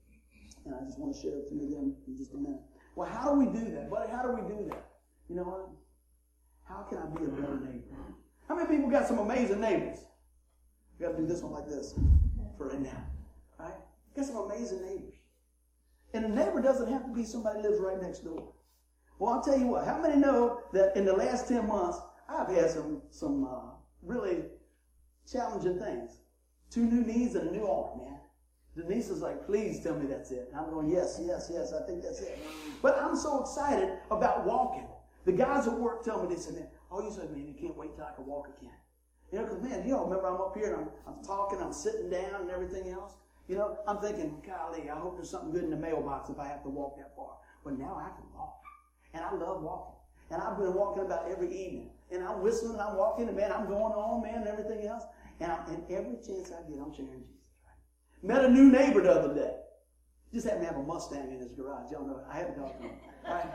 [0.64, 2.60] And I just want to share a few of them in just a minute.
[2.96, 3.90] Well, how do we do that?
[3.90, 4.84] Buddy, how do we do that?
[5.28, 5.68] You know what?
[6.64, 7.96] How can I be a better neighbor?
[8.48, 9.98] How many people got some amazing neighbors?
[10.98, 11.94] We got to do this one like this
[12.56, 13.04] for right now.
[13.58, 13.74] Right?
[14.16, 15.14] Got some amazing neighbors.
[16.14, 18.52] And a neighbor doesn't have to be somebody lives right next door.
[19.18, 19.84] Well, I'll tell you what.
[19.84, 21.98] How many know that in the last 10 months,
[22.28, 23.72] I've had some, some uh,
[24.02, 24.44] really
[25.30, 26.19] challenging things.
[26.70, 28.18] Two new knees and a new arm, man.
[28.76, 30.48] Denise is like, please tell me that's it.
[30.50, 32.38] And I'm going, yes, yes, yes, I think that's it.
[32.80, 34.86] But I'm so excited about walking.
[35.24, 37.76] The guys at work tell me, they said, man, oh, you said, man, you can't
[37.76, 38.72] wait till I can walk again.
[39.32, 41.72] You know, because, man, you all remember I'm up here and I'm, I'm talking, I'm
[41.72, 43.14] sitting down and everything else.
[43.48, 46.46] You know, I'm thinking, golly, I hope there's something good in the mailbox if I
[46.46, 47.34] have to walk that far.
[47.64, 48.62] But now I can walk.
[49.12, 49.96] And I love walking.
[50.30, 51.90] And I've been walking about every evening.
[52.12, 55.04] And I'm whistling and I'm walking and, man, I'm going on, man, and everything else.
[55.40, 57.40] And, I, and every chance I get, I'm sharing Jesus.
[58.22, 59.54] Met a new neighbor the other day.
[60.32, 61.90] Just happened to have a Mustang in his garage.
[61.90, 62.72] Y'all know I have a dog.
[63.26, 63.46] Right?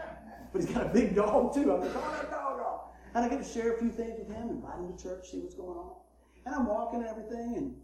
[0.52, 1.72] But he's got a big dog too.
[1.72, 2.82] I'm like, oh, that dog off.
[3.14, 5.40] And I get to share a few things with him, invite him to church, see
[5.40, 5.94] what's going on.
[6.46, 7.76] And I'm walking and everything, and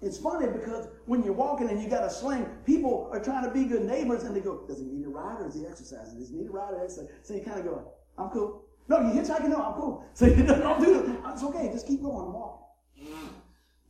[0.00, 3.50] it's funny because when you're walking and you got a sling, people are trying to
[3.50, 6.18] be good neighbors, and they go, "Does he need a ride or is he exercising?
[6.18, 9.00] Does he need a ride or exercise?" So you kind of go, "I'm cool." No,
[9.00, 9.50] you hitchhiking?
[9.50, 10.04] No, I'm cool.
[10.14, 11.20] So you don't do it.
[11.26, 11.68] It's okay.
[11.70, 12.28] Just keep going.
[12.28, 12.64] I'm walking.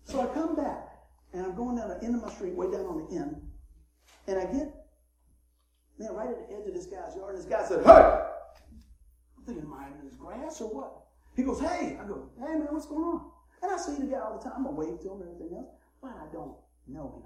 [0.04, 0.88] So I come back,
[1.32, 3.40] and I'm going down the end of my street, way down on the end,
[4.26, 4.74] and I get,
[5.98, 8.26] man, right at the edge of this guy's yard, and this guy said, "Hey!"
[9.40, 10.92] I'm thinking, am I in his grass or what?
[11.34, 11.98] He goes, hey.
[12.00, 13.30] I go, hey, man, what's going on?
[13.62, 14.66] And I see the guy all the time.
[14.66, 15.70] I wave to him and everything else,
[16.02, 17.22] but I don't know him.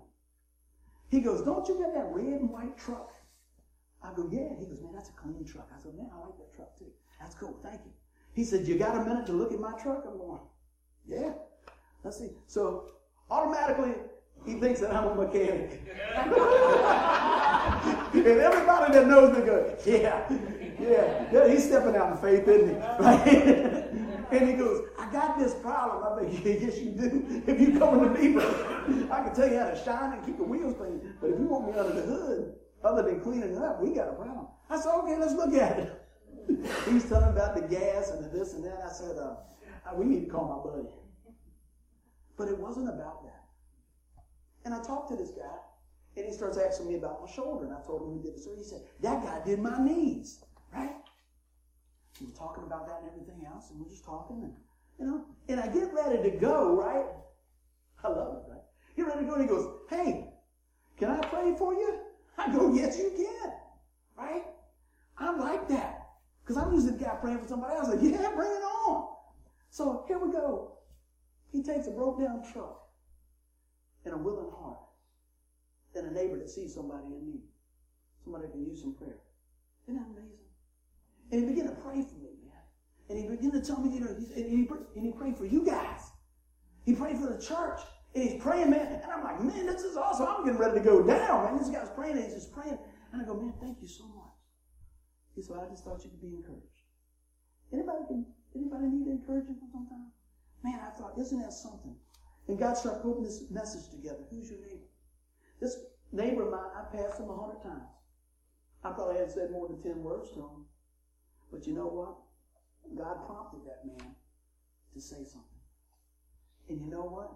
[1.10, 3.12] He goes, don't you got that red and white truck?
[4.02, 4.54] I go, yeah.
[4.58, 5.68] He goes, man, that's a clean truck.
[5.74, 6.92] I said, man, I like that truck too.
[7.20, 7.58] That's cool.
[7.62, 7.92] Thank you.
[8.34, 10.04] He said, you got a minute to look at my truck?
[10.06, 10.40] I'm going,
[11.06, 11.32] yeah.
[12.04, 12.30] Let's see.
[12.46, 12.90] So
[13.30, 13.94] automatically,
[14.44, 15.80] he thinks that I'm a mechanic.
[18.14, 20.30] and everybody that knows me goes, yeah,
[20.78, 22.76] yeah, yeah, he's stepping out in faith, isn't he?
[23.02, 23.90] Right?
[24.30, 26.02] And he goes, I got this problem.
[26.02, 27.42] I think, yes, you do.
[27.46, 28.36] If you come to me,
[29.10, 31.14] I can tell you how to shine and keep the wheels clean.
[31.20, 34.08] But if you want me under the hood, other than cleaning it up, we got
[34.08, 34.48] a problem.
[34.68, 36.02] I said, okay, let's look at it.
[36.90, 38.82] He's telling about the gas and the this and that.
[38.84, 39.36] I said, uh,
[39.94, 40.88] we need to call my buddy.
[42.36, 43.44] But it wasn't about that.
[44.64, 45.56] And I talked to this guy,
[46.16, 47.66] and he starts asking me about my shoulder.
[47.66, 48.58] And I told him he did surgery.
[48.58, 50.94] He said, That guy did my knees, right?
[52.18, 54.54] And we're talking about that and everything else, and we're just talking, and
[54.98, 57.06] you know, and I get ready to go, right?
[58.02, 58.60] I love it, right?
[58.96, 60.26] Get ready to go, and he goes, Hey,
[60.96, 61.98] can I pray for you?
[62.38, 63.52] I go, Yes, you can,
[64.16, 64.44] right?
[65.18, 66.00] I like that.
[66.44, 67.88] Because I'm usually the guy praying for somebody else.
[67.88, 69.14] Like, yeah, bring it on.
[69.70, 70.78] So here we go.
[71.54, 72.82] He takes a broke down truck
[74.04, 74.80] and a willing heart
[75.94, 77.42] and a neighbor that sees somebody in need.
[78.24, 79.22] Somebody that can use some prayer.
[79.86, 80.50] Isn't that amazing?
[81.30, 82.58] And he began to pray for me, man.
[83.08, 85.64] And he began to tell me, you know, and he, and he prayed for you
[85.64, 86.10] guys.
[86.84, 87.78] He prayed for the church.
[88.16, 88.86] And he's praying, man.
[88.86, 90.26] And I'm like, man, this is awesome.
[90.26, 91.56] I'm getting ready to go down, man.
[91.56, 92.78] This guy's praying and he's just praying.
[93.12, 94.34] And I go, man, thank you so much.
[95.36, 96.82] He said, I just thought you could be encouraged.
[97.72, 100.10] Anybody can, anybody need encouragement from sometimes?
[100.64, 101.94] Man, I thought, isn't that something?
[102.48, 104.24] And God started putting this message together.
[104.31, 104.88] Who's your neighbor?
[105.61, 105.77] This
[106.11, 107.88] neighbor of mine, I passed him a hundred times.
[108.83, 110.64] I probably hadn't said more than ten words to him.
[111.53, 112.16] But you know what?
[112.96, 114.14] God prompted that man
[114.94, 115.61] to say something.
[116.70, 117.31] And you know what?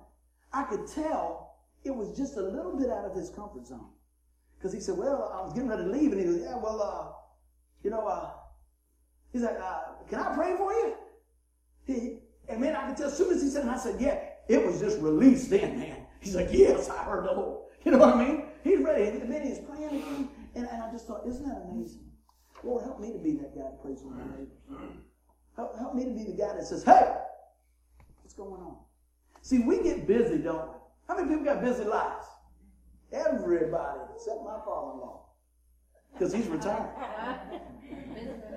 [0.52, 3.90] I could tell it was just a little bit out of his comfort zone.
[4.56, 6.12] Because he said, Well, I was getting ready to leave.
[6.12, 7.12] And he goes, Yeah, well, uh,
[7.84, 8.30] you know, uh,
[9.32, 10.94] he's like, uh, Can I pray for you?
[11.86, 14.20] He, and man, I could tell as soon as he said, and I said, Yeah,
[14.48, 16.06] it was just released then, man.
[16.20, 17.64] He's like, Yes, I heard the Lord.
[17.84, 18.44] You know what I mean?
[18.64, 19.04] He's ready.
[19.04, 20.28] And then he's praying again.
[20.56, 22.04] And, and I just thought, Isn't that amazing?
[22.64, 24.58] Lord, help me to be that guy that prays for my neighbors.
[25.54, 27.14] Help, help me to be the guy that says, Hey,
[28.22, 28.76] what's going on?
[29.42, 30.74] See, we get busy, don't we?
[31.06, 32.26] How many people got busy lives?
[33.12, 35.24] Everybody, except my father in law.
[36.12, 36.90] Because he's retired.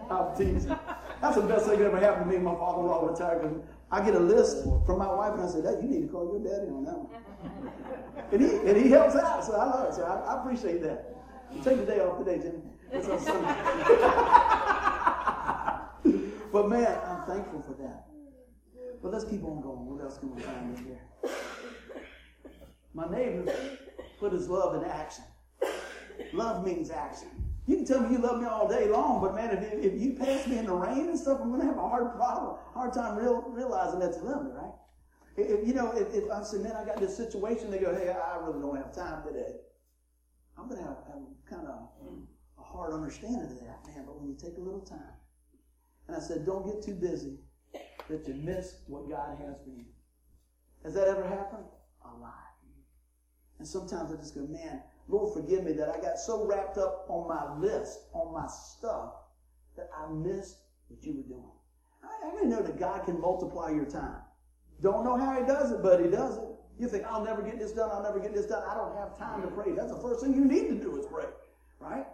[0.10, 0.76] I'm teasing.
[1.22, 2.44] That's the best thing that ever happened to me.
[2.44, 3.42] My father in law retired.
[3.42, 3.58] Because
[3.92, 6.32] I get a list from my wife, and I said, hey, you need to call
[6.32, 7.12] your daddy on that one.
[8.32, 9.96] and, he, and he helps out, so I love it.
[9.96, 11.14] So I, I appreciate that.
[11.64, 12.62] Take the day off today, Jimmy.
[12.92, 13.54] It's on Sunday.
[16.54, 18.06] but man, I'm thankful for that.
[19.04, 19.86] But let's keep on going.
[19.86, 21.02] What else can we find in here?
[22.94, 23.54] My neighbor
[24.20, 25.26] put his love in action.
[26.34, 27.30] Love means action.
[27.68, 30.14] You can tell me you love me all day long, but man, if, if you
[30.14, 32.94] pass me in the rain and stuff, I'm going to have a hard problem, hard
[32.94, 34.74] time real, realizing that you love me, right?
[35.38, 38.10] If, you know, if, if I say, man, I got this situation, they go, hey,
[38.10, 39.56] I really don't have time today.
[40.58, 41.90] I'm going to have, have kind of
[42.60, 44.06] a hard understanding of that, man.
[44.06, 45.14] But when you take a little time,
[46.08, 47.38] and I said, don't get too busy
[48.10, 49.86] that you miss what God has for you.
[50.84, 51.66] Has that ever happened?
[52.04, 52.34] A lot.
[53.60, 57.06] And sometimes I just go, man, Lord, forgive me that I got so wrapped up
[57.10, 59.12] on my list, on my stuff,
[59.76, 61.52] that I missed what you were doing.
[62.02, 64.22] I, I didn't know that God can multiply your time.
[64.82, 66.44] Don't know how He does it, but He does it.
[66.80, 68.64] You think, I'll never get this done, I'll never get this done.
[68.68, 69.74] I don't have time to pray.
[69.74, 71.28] That's the first thing you need to do is pray,
[71.80, 72.06] right?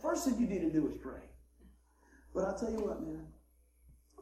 [0.00, 1.20] First thing you need to do is pray.
[2.32, 3.26] But I'll tell you what, man,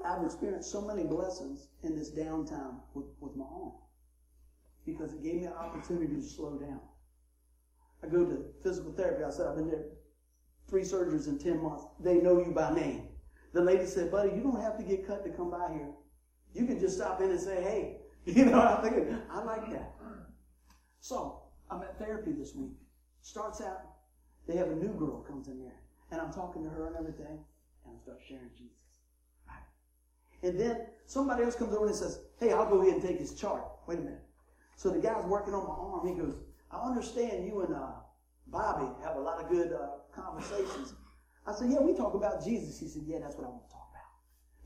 [0.05, 3.73] I've experienced so many blessings in this downtime with, with my arm
[4.87, 6.81] because it gave me an opportunity to slow down.
[8.03, 9.25] I go to physical therapy.
[9.25, 9.85] I said, I've been there
[10.69, 11.85] three surgeries in 10 months.
[12.01, 13.09] They know you by name.
[13.53, 15.91] The lady said, buddy, you don't have to get cut to come by here.
[16.55, 17.97] You can just stop in and say, hey.
[18.25, 19.95] You know, I'm thinking, I like that.
[21.01, 22.71] So, I'm at therapy this week.
[23.21, 23.83] Starts out,
[24.47, 25.81] they have a new girl comes in there.
[26.13, 27.41] And I'm talking to her and everything.
[27.85, 29.01] And I start sharing Jesus.
[29.49, 30.49] Right?
[30.49, 33.35] And then somebody else comes over and says, hey, I'll go ahead and take his
[33.35, 33.65] chart.
[33.89, 34.23] Wait a minute.
[34.77, 36.07] So the guy's working on my arm.
[36.07, 36.37] He goes,
[36.73, 37.93] I understand you and uh,
[38.47, 40.95] Bobby have a lot of good uh, conversations.
[41.47, 42.79] I said, yeah, we talk about Jesus.
[42.79, 44.11] He said, yeah, that's what I want to talk about.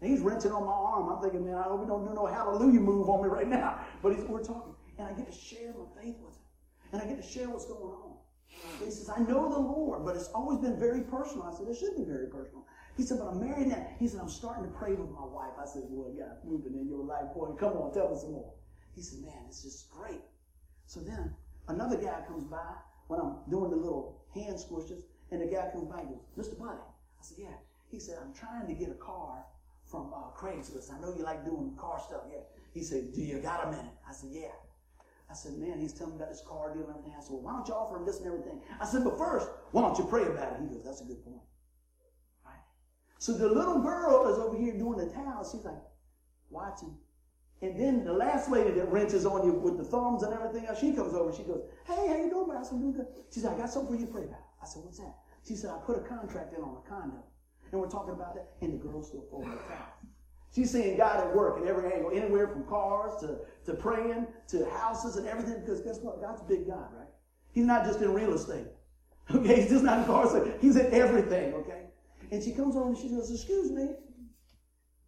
[0.01, 1.09] And he's wrenching on my arm.
[1.09, 3.81] I'm thinking, man, I hope he don't do no hallelujah move on me right now.
[4.03, 4.75] But we're talking.
[4.99, 6.47] And I get to share my faith with him.
[6.93, 8.17] And I get to share what's going on.
[8.79, 11.45] He says, I know the Lord, but it's always been very personal.
[11.45, 12.65] I said, it should be very personal.
[12.97, 13.87] He said, but I'm married now.
[13.99, 15.53] He said, I'm starting to pray with my wife.
[15.61, 17.53] I said, boy, God, moving in your life, boy.
[17.61, 18.55] Come on, tell me some more.
[18.95, 20.23] He said, man, it's just great.
[20.87, 21.35] So then
[21.69, 22.75] another guy comes by
[23.09, 26.59] when I'm doing the little hand squishes, and the guy comes by and goes, Mr.
[26.59, 26.79] Buddy.
[26.79, 27.57] I said, yeah.
[27.89, 29.45] He said, I'm trying to get a car
[29.85, 30.93] from uh, Craigslist.
[30.93, 32.23] I know you like doing car stuff.
[32.31, 32.43] Yeah.
[32.75, 33.93] He said, do you got a minute?
[34.09, 34.55] I said, yeah.
[35.31, 37.15] I said, man, he's telling me about this car deal and everything.
[37.17, 38.61] I said, well, why don't you offer him this and everything?
[38.81, 40.61] I said, but first, why don't you pray about it?
[40.61, 41.43] He goes, that's a good point.
[42.45, 42.63] Right?
[43.19, 45.49] So the little girl is over here doing the towel.
[45.51, 45.83] She's like,
[46.51, 46.97] watching.
[47.63, 50.79] And then the last lady that wrenches on you with the thumbs and everything else,
[50.79, 51.33] she comes over.
[51.33, 53.95] She goes, "Hey, how you doing, man?" I said, good." She said, "I got something
[53.95, 55.17] for you to pray about." I said, "What's that?"
[55.47, 57.23] She said, "I put a contract in on a condo,
[57.73, 59.87] and we're talking about that." And the girl's still folding her towel.
[60.55, 64.65] She's seeing God at work at every angle, anywhere from cars to, to praying to
[64.71, 65.61] houses and everything.
[65.61, 66.21] Because guess what?
[66.21, 67.09] God's a big God, right?
[67.53, 68.67] He's not just in real estate.
[69.35, 70.31] Okay, he's just not in cars.
[70.61, 71.53] He's in everything.
[71.55, 71.87] Okay,
[72.31, 73.89] and she comes over and she goes, "Excuse me,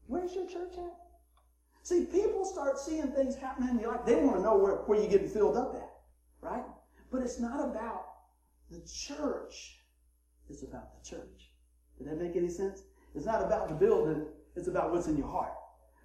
[0.09, 1.08] where's your church at?"
[1.88, 4.05] See, people start seeing things happening in your life.
[4.05, 5.88] They want to know where, where you're getting filled up at,
[6.42, 6.62] right?
[7.11, 8.05] But it's not about
[8.70, 9.79] the church.
[10.51, 11.51] It's about the church.
[11.96, 12.83] Did that make any sense?
[13.14, 14.27] It's not about the building.
[14.55, 15.55] It's about what's in your heart.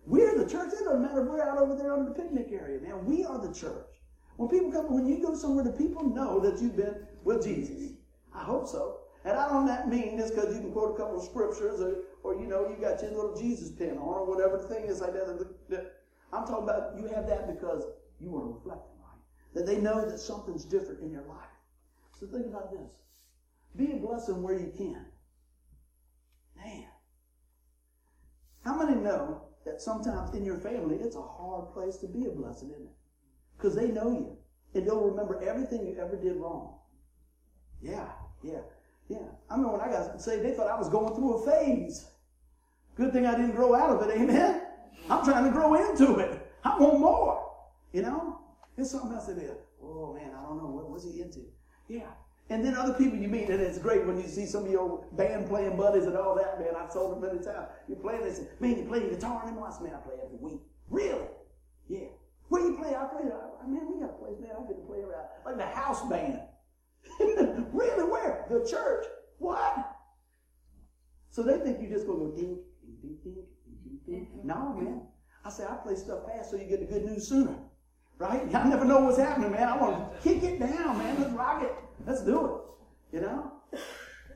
[0.06, 0.72] We're the church.
[0.72, 3.04] It doesn't matter if we're out over there on the picnic area, man.
[3.04, 3.92] We are the church.
[4.38, 7.92] When people come, when you go somewhere, the people know that you've been with Jesus.
[8.34, 9.00] I hope so.
[9.26, 12.36] And I don't mean this because you can quote a couple of scriptures or, or,
[12.36, 15.14] you know, you got your little Jesus pin on or whatever the thing is like
[15.14, 15.92] that.
[16.32, 17.84] I'm talking about you have that because
[18.20, 19.22] you want to reflect reflecting, right?
[19.54, 21.54] That they know that something's different in your life.
[22.20, 22.90] So think about this.
[23.76, 25.06] Be a blessing where you can.
[26.56, 26.86] Man.
[28.64, 32.32] How many know that sometimes in your family it's a hard place to be a
[32.32, 32.96] blessing, isn't it?
[33.58, 34.38] Because they know you.
[34.74, 36.80] And they'll remember everything you ever did wrong.
[37.82, 38.08] Yeah,
[38.42, 38.62] yeah.
[39.10, 39.28] Yeah.
[39.50, 42.10] I mean, when I got saved, they thought I was going through a phase.
[42.96, 44.62] Good thing I didn't grow out of it, amen?
[45.10, 46.52] I'm trying to grow into it.
[46.64, 47.52] I want more.
[47.92, 48.40] You know?
[48.76, 49.58] There's something else in there.
[49.82, 50.70] Oh man, I don't know.
[50.70, 51.42] What was he into?
[51.88, 52.10] Yeah.
[52.50, 55.06] And then other people you meet, and it's great when you see some of your
[55.14, 56.76] band playing buddies and all that, man.
[56.78, 57.68] I've told them many times.
[57.88, 59.70] You play they say, man, you play guitar anymore?
[59.70, 60.60] I said, man, I play every week.
[60.90, 61.28] Really?
[61.88, 62.08] Yeah.
[62.50, 62.90] Where you play?
[62.90, 63.32] I play.
[63.32, 64.52] I, man, we got a place, man.
[64.52, 65.28] I get to play around.
[65.46, 66.40] Like the house band.
[67.20, 68.04] really?
[68.04, 68.46] Where?
[68.50, 69.06] The church.
[69.40, 69.96] What?
[71.30, 72.36] So they think you're just gonna go
[73.02, 74.42] ding, ding, ding, ding, ding, ding.
[74.44, 75.02] No, man.
[75.46, 77.56] I say I play stuff fast so you get the good news sooner.
[78.18, 78.44] Right?
[78.56, 79.68] I never know what's happening, man.
[79.68, 81.20] I want to kick it down, man.
[81.20, 81.76] Let's rock it.
[82.06, 83.16] Let's do it.
[83.16, 83.52] You know?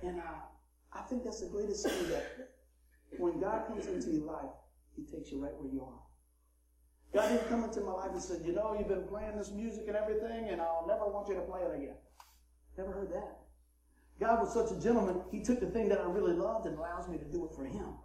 [0.04, 0.42] And uh,
[0.94, 2.50] I think that's the greatest thing that
[3.18, 4.52] when God comes into your life,
[4.96, 6.02] He takes you right where you are.
[7.14, 9.86] God didn't come into my life and said, You know, you've been playing this music
[9.88, 11.96] and everything, and I'll never want you to play it again.
[12.78, 13.38] Never heard that.
[14.20, 17.08] God was such a gentleman, He took the thing that I really loved and allows
[17.08, 17.96] me to do it for Him.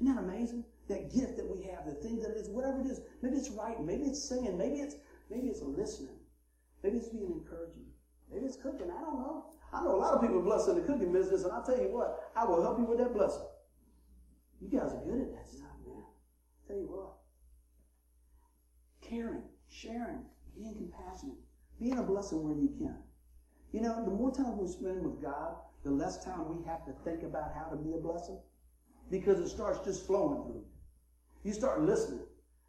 [0.00, 0.64] Isn't that amazing?
[0.88, 3.00] That gift that we have, the thing that it is, whatever it is.
[3.22, 4.96] Maybe it's writing, maybe it's singing, maybe it's
[5.30, 6.18] maybe it's listening,
[6.82, 7.86] maybe it's being encouraging,
[8.32, 8.90] maybe it's cooking.
[8.90, 9.44] I don't know.
[9.72, 11.92] I know a lot of people blessed in the cooking business, and I'll tell you
[11.92, 13.46] what, I will help you with that blessing.
[14.60, 16.02] You guys are good at that stuff, man.
[16.02, 17.12] I'll tell you what.
[19.00, 20.24] Caring, sharing,
[20.56, 21.38] being compassionate,
[21.78, 22.96] being a blessing where you can.
[23.72, 26.92] You know, the more time we spend with God, the less time we have to
[27.04, 28.40] think about how to be a blessing
[29.10, 30.64] because it starts just flowing through.
[31.44, 32.26] You start listening.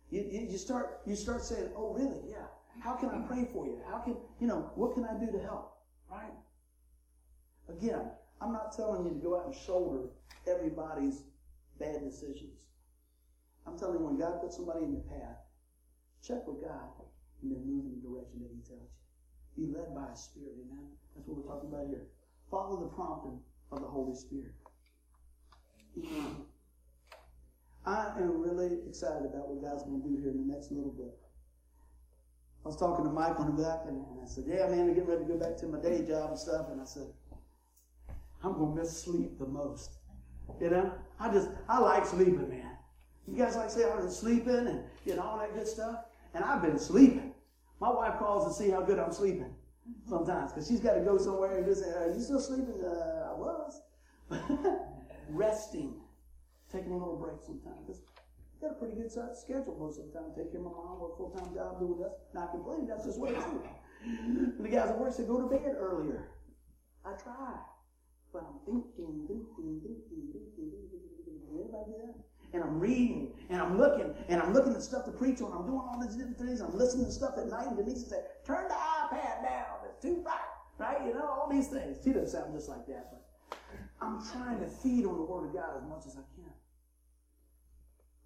[0.10, 2.20] You, you, you, start you start saying, "Oh, really?
[2.30, 2.48] Yeah.
[2.82, 3.80] How can I pray for you?
[3.90, 4.72] How can you know?
[4.76, 5.78] What can I do to help?"
[6.10, 6.34] Right?
[7.70, 10.10] Again, I'm not telling you to go out and shoulder
[10.48, 11.24] everybody's
[11.80, 12.58] bad decisions.
[13.66, 15.38] I'm telling you, when God puts somebody in your path,
[16.26, 16.90] check with God
[17.42, 19.68] and then move in the direction that He tells you.
[19.68, 20.90] Be led by a Spirit, amen?
[21.16, 22.08] That's what we're talking about here.
[22.50, 23.40] Follow the prompting
[23.72, 24.56] of the Holy Spirit.
[27.86, 30.92] I am really excited about what God's going to do here in the next little
[30.92, 31.18] bit.
[32.64, 34.94] I was talking to Mike on the back, and, and I said, Yeah, man, I'm
[34.94, 36.68] getting ready to go back to my day job and stuff.
[36.72, 37.08] And I said,
[38.44, 39.98] I'm going to miss sleep the most.
[40.60, 40.94] You know?
[41.20, 42.78] I just, I like sleeping, man.
[43.28, 46.06] You guys like say I was sleeping and you know all that good stuff?
[46.34, 47.34] And I've been sleeping.
[47.80, 49.54] My wife calls to see how good I'm sleeping
[50.08, 52.84] sometimes because she's got to go somewhere and just say, Are you still sleeping?
[52.84, 53.82] Uh, I was.
[55.34, 55.96] Resting.
[56.72, 57.84] Taking a little break sometimes.
[57.86, 58.02] Because
[58.62, 60.32] got a pretty good schedule most of the time.
[60.36, 62.14] Take care of my mom, work full time job, do with us.
[62.34, 63.62] Not complaining, that's just what I do.
[64.60, 66.30] the guys at work say, Go to bed earlier.
[67.04, 67.58] I try.
[68.32, 72.16] But I'm thinking, thinking, thinking, thinking, thinking, do that?
[72.54, 75.52] and I'm reading and I'm looking and I'm looking at stuff to preach on.
[75.52, 76.62] I'm doing all these different things.
[76.62, 77.68] I'm listening to stuff at night.
[77.68, 79.88] And Denise said, turn the iPad down.
[79.90, 80.40] It's too bright.
[80.78, 81.06] Right?
[81.06, 82.00] You know, all these things.
[82.04, 83.22] She doesn't sound just like that, but
[84.02, 86.52] I'm trying to feed on the Word of God as much as I can.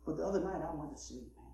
[0.06, 1.46] But the other night I went to sleep, man.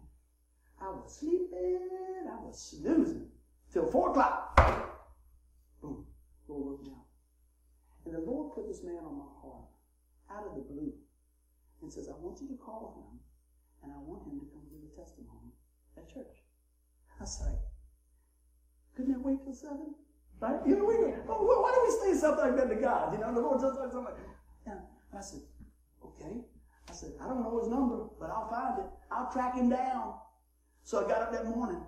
[0.80, 2.28] I was sleeping.
[2.30, 3.28] I was snoozing
[3.74, 4.56] till four o'clock.
[5.82, 6.06] Boom.
[6.48, 6.92] Lord woke me
[8.06, 9.70] And the Lord put this man on my heart
[10.30, 10.94] out of the blue
[11.82, 13.20] and says, I want you to call him
[13.84, 15.56] and I want him to come give a testimony
[15.98, 16.44] at church.
[17.20, 17.58] I say,
[18.96, 19.96] couldn't that wait till seven?
[20.42, 20.58] Right?
[20.66, 23.14] You know, we, why don't we say something like that to God?
[23.14, 24.74] You know, the Lord something like that.
[24.74, 24.80] And
[25.16, 25.42] I said,
[26.04, 26.42] okay.
[26.90, 28.90] I said, I don't know his number, but I'll find it.
[29.12, 30.16] I'll track him down.
[30.84, 31.86] So I got up that morning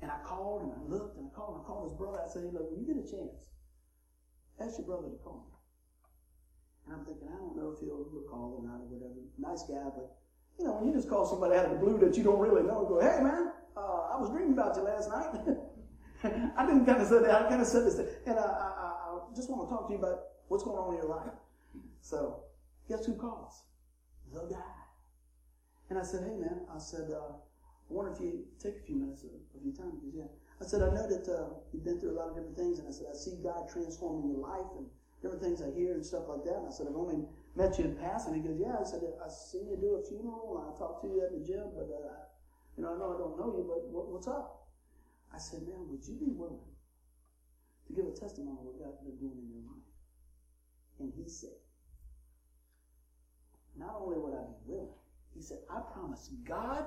[0.00, 2.22] and I called and I looked and I called and I called his brother.
[2.24, 3.50] I said, hey, look, when you get a chance,
[4.62, 5.58] ask your brother to call me.
[6.86, 9.18] And I'm thinking, I don't know if he'll recall or not or whatever.
[9.34, 10.14] Nice guy, but
[10.62, 12.62] you know, when you just call somebody out of the blue that you don't really
[12.62, 15.58] know and go, hey man, uh, I was dreaming about you last night.
[16.56, 17.30] I didn't kind of say that.
[17.30, 17.98] I kind of said this.
[18.26, 18.78] And I, I,
[19.12, 21.36] I just want to talk to you about what's going on in your life.
[22.00, 22.44] So,
[22.88, 23.64] guess who calls?
[24.32, 24.74] The guy.
[25.90, 28.96] And I said, hey man, I said, uh, I wonder if you take a few
[28.96, 30.00] minutes of, your time.
[30.00, 30.32] Because, yeah.
[30.60, 32.78] I said, I know that uh, you've been through a lot of different things.
[32.78, 34.88] And I said, I see God transforming your life and
[35.20, 36.64] different things I hear and stuff like that.
[36.64, 38.32] And I said, I've only met you in passing.
[38.32, 38.80] And he goes, yeah.
[38.80, 41.44] I said, I've seen you do a funeral and I talked to you at the
[41.44, 42.16] gym, but, uh,
[42.76, 44.63] you know, I know I don't know you, but what, what's up?
[45.34, 46.70] I said, man, would you be willing
[47.88, 49.90] to give a testimony of what God's been doing in your life?
[51.00, 51.58] And he said,
[53.76, 54.94] not only would I be willing,
[55.34, 56.86] he said, I promise God,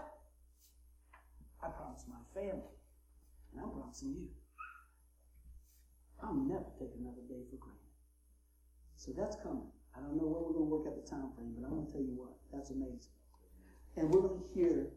[1.62, 2.72] I promise my family,
[3.52, 4.28] and I'm promising you,
[6.24, 7.92] I'll never take another day for granted.
[8.96, 9.68] So that's coming.
[9.92, 11.88] I don't know when we're going to work out the time frame, but I'm going
[11.88, 13.12] to tell you what, that's amazing.
[13.98, 14.88] And we're going to hear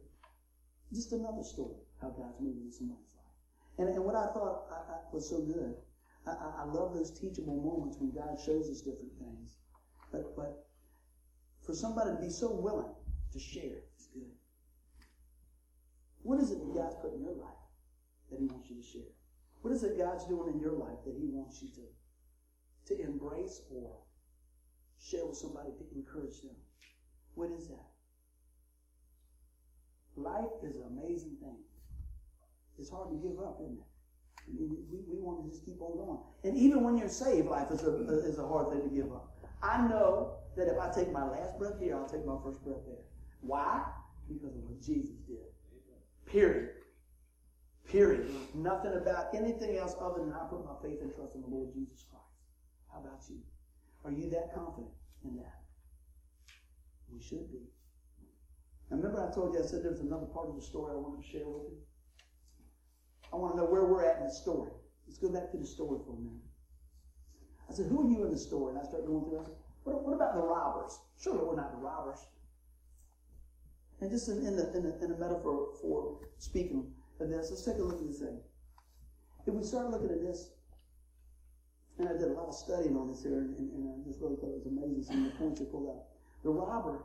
[0.95, 3.10] just another story how God's moving in somebody's.
[3.81, 5.75] And, and what I thought I, I, was so good,
[6.27, 9.57] I, I, love those teachable moments when God shows us different things.
[10.13, 10.67] But, but
[11.65, 12.93] for somebody to be so willing
[13.33, 14.37] to share is good.
[16.23, 17.65] What is it that God's put in your life
[18.31, 19.13] that He wants you to share?
[19.63, 23.63] What is it God's doing in your life that He wants you to, to embrace
[23.71, 23.97] or
[25.01, 26.57] share with somebody to encourage them?
[27.35, 27.89] What is that?
[30.17, 31.57] Life is an amazing thing.
[32.81, 33.85] It's hard to give up, isn't it?
[34.49, 36.19] I mean, we, we want to just keep on going.
[36.45, 37.93] And even when you're saved, life is a,
[38.25, 39.37] is a hard thing to give up.
[39.63, 42.81] I know that if I take my last breath here, I'll take my first breath
[42.87, 43.05] there.
[43.43, 43.85] Why?
[44.29, 45.45] Because of what Jesus did.
[46.25, 46.71] Period.
[47.87, 48.31] Period.
[48.55, 51.75] Nothing about anything else other than I put my faith and trust in the Lord
[51.75, 52.25] Jesus Christ.
[52.93, 53.41] How about you?
[54.05, 55.61] Are you that confident in that?
[57.13, 57.61] We should be.
[58.91, 61.23] Now remember I told you I said there's another part of the story I wanted
[61.23, 61.79] to share with you?
[63.33, 64.71] I want to know where we're at in the story.
[65.07, 66.43] Let's go back to the story for a minute.
[67.69, 68.75] I said, who are you in the story?
[68.75, 69.41] And I start going through.
[69.41, 69.55] I said,
[69.85, 70.99] what, what about the robbers?
[71.21, 72.27] Surely we're not the robbers.
[74.01, 77.65] And just in, in, the, in, the, in the metaphor for speaking of this, let's
[77.65, 78.41] take a look at this thing.
[79.47, 80.51] If we start looking at this,
[81.99, 84.37] and I did a lot of studying on this here, and, and I just really
[84.37, 86.05] thought it was amazing some of the points you pulled out.
[86.43, 87.05] The robber,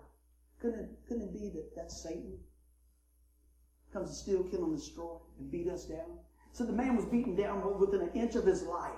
[0.61, 2.39] couldn't it, couldn't it be that that's Satan?
[3.93, 6.19] Comes to steal, kill, and destroy, and beat us down.
[6.51, 8.91] So the man was beaten down within an inch of his life.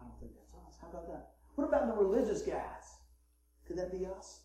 [0.00, 0.78] I don't think that's us.
[0.80, 1.28] How about that?
[1.54, 3.00] What about the religious guys?
[3.66, 4.42] Could that be us?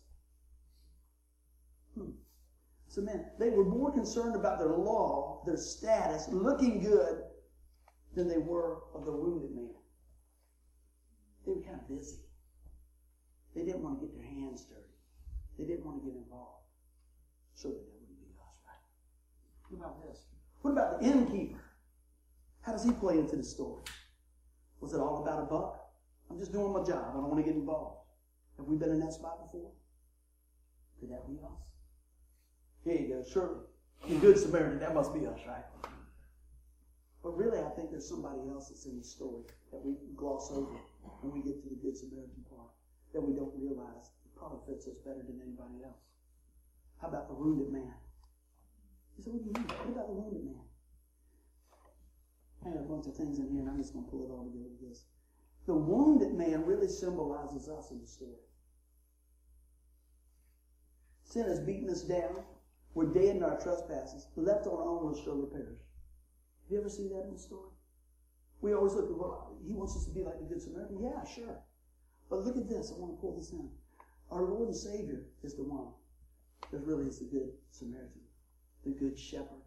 [1.94, 2.10] Hmm.
[2.88, 7.22] So, man, they were more concerned about their law, their status, looking good,
[8.14, 9.74] than they were of the wounded man.
[11.46, 12.18] They were kind of busy.
[13.54, 14.82] They didn't want to get their hands dirty.
[15.58, 16.64] They didn't want to get involved.
[17.54, 18.01] Be us, right?
[19.72, 20.26] What about this?
[20.60, 21.58] What about the innkeeper?
[22.60, 23.82] How does he play into the story?
[24.80, 25.80] Was it all about a buck?
[26.30, 27.08] I'm just doing my job.
[27.10, 28.04] I don't want to get involved.
[28.58, 29.70] Have we been in that spot before?
[31.00, 31.58] Could that be us?
[32.84, 33.24] Here you go.
[33.24, 33.64] Sure.
[34.06, 35.64] The Good Samaritan, that must be us, right?
[37.22, 39.42] But really, I think there's somebody else that's in the story
[39.72, 40.76] that we gloss over
[41.22, 42.68] when we get to the Good Samaritan part
[43.14, 46.02] that we don't realize it probably fits us better than anybody else.
[47.00, 47.94] How about the wounded man?
[49.22, 49.70] You said, what do you mean?
[49.78, 50.66] What about the wounded man?
[52.66, 54.34] I have a bunch of things in here, and I'm just going to pull it
[54.34, 55.06] all together this.
[55.66, 58.42] The wounded man really symbolizes us in the story.
[61.22, 62.42] Sin has beaten us down.
[62.94, 64.26] We're dead in our trespasses.
[64.34, 65.78] Left on our own, we'll surely perish.
[65.78, 67.70] Have you ever seen that in the story?
[68.60, 70.98] We always look at, well, he wants us to be like the Good Samaritan.
[70.98, 71.62] Yeah, sure.
[72.28, 72.90] But look at this.
[72.90, 73.70] I want to pull this in.
[74.32, 75.94] Our Lord and Savior is the one
[76.72, 78.21] that really is the Good Samaritan,
[78.84, 79.62] the Good Shepherd.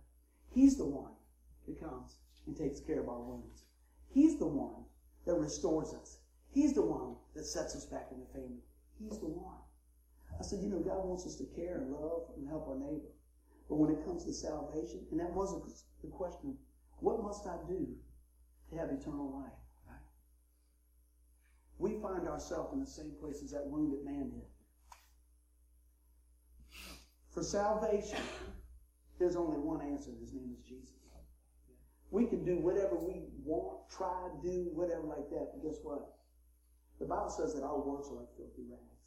[0.53, 1.11] He's the one
[1.67, 2.15] that comes
[2.47, 3.63] and takes care of our wounds.
[4.09, 4.85] He's the one
[5.25, 6.19] that restores us.
[6.49, 8.63] He's the one that sets us back in the family.
[8.99, 9.57] He's the one.
[10.39, 13.11] I said, you know, God wants us to care and love and help our neighbor.
[13.67, 15.63] But when it comes to salvation, and that wasn't
[16.01, 16.55] the question,
[16.99, 17.87] what must I do
[18.69, 19.51] to have eternal life?
[21.77, 24.47] We find ourselves in the same place as that wounded man did.
[27.31, 28.19] For salvation,
[29.19, 30.11] there's only one answer.
[30.11, 30.95] And his name is Jesus.
[32.11, 35.51] We can do whatever we want, try, do, whatever like that.
[35.51, 36.15] But guess what?
[36.99, 39.03] The Bible says that our works are like filthy rags.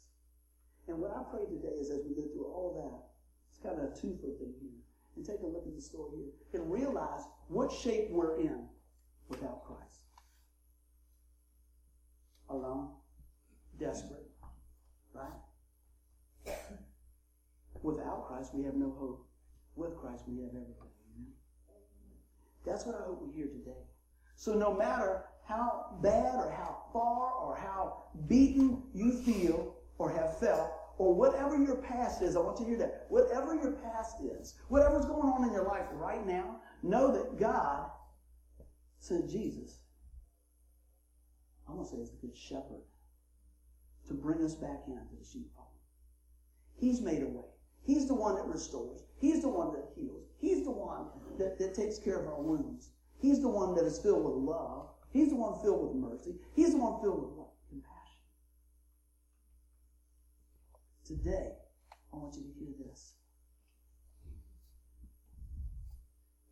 [0.87, 3.01] And what I pray today is as we go through all that,
[3.49, 4.77] it's kind of a twofer thing here.
[5.15, 6.11] And take a look at the story
[6.51, 8.67] here and realize what shape we're in
[9.27, 10.01] without Christ.
[12.49, 12.89] Alone,
[13.79, 14.29] desperate,
[15.13, 15.31] right?
[17.81, 19.28] Without Christ, we have no hope.
[19.79, 20.91] With Christ, we have everything.
[21.15, 21.31] Amen?
[22.65, 23.79] That's what I hope we hear today.
[24.35, 30.37] So no matter how bad or how far or how beaten you feel or have
[30.37, 33.05] felt, or whatever your past is, I want you to hear that.
[33.07, 37.89] Whatever your past is, whatever's going on in your life right now, know that God
[38.99, 39.79] sent Jesus.
[41.69, 42.83] I'm going to say it's the good shepherd
[44.07, 45.67] to bring us back into the sheepfold.
[46.75, 47.45] He's made a way.
[47.85, 49.03] He's the one that restores.
[49.19, 50.27] He's the one that heals.
[50.39, 51.07] He's the one
[51.37, 52.91] that, that takes care of our wounds.
[53.21, 54.87] He's the one that is filled with love.
[55.11, 56.35] He's the one filled with mercy.
[56.55, 57.49] He's the one filled with what?
[57.69, 58.23] Compassion.
[61.05, 61.51] Today,
[62.13, 63.13] I want you to hear this.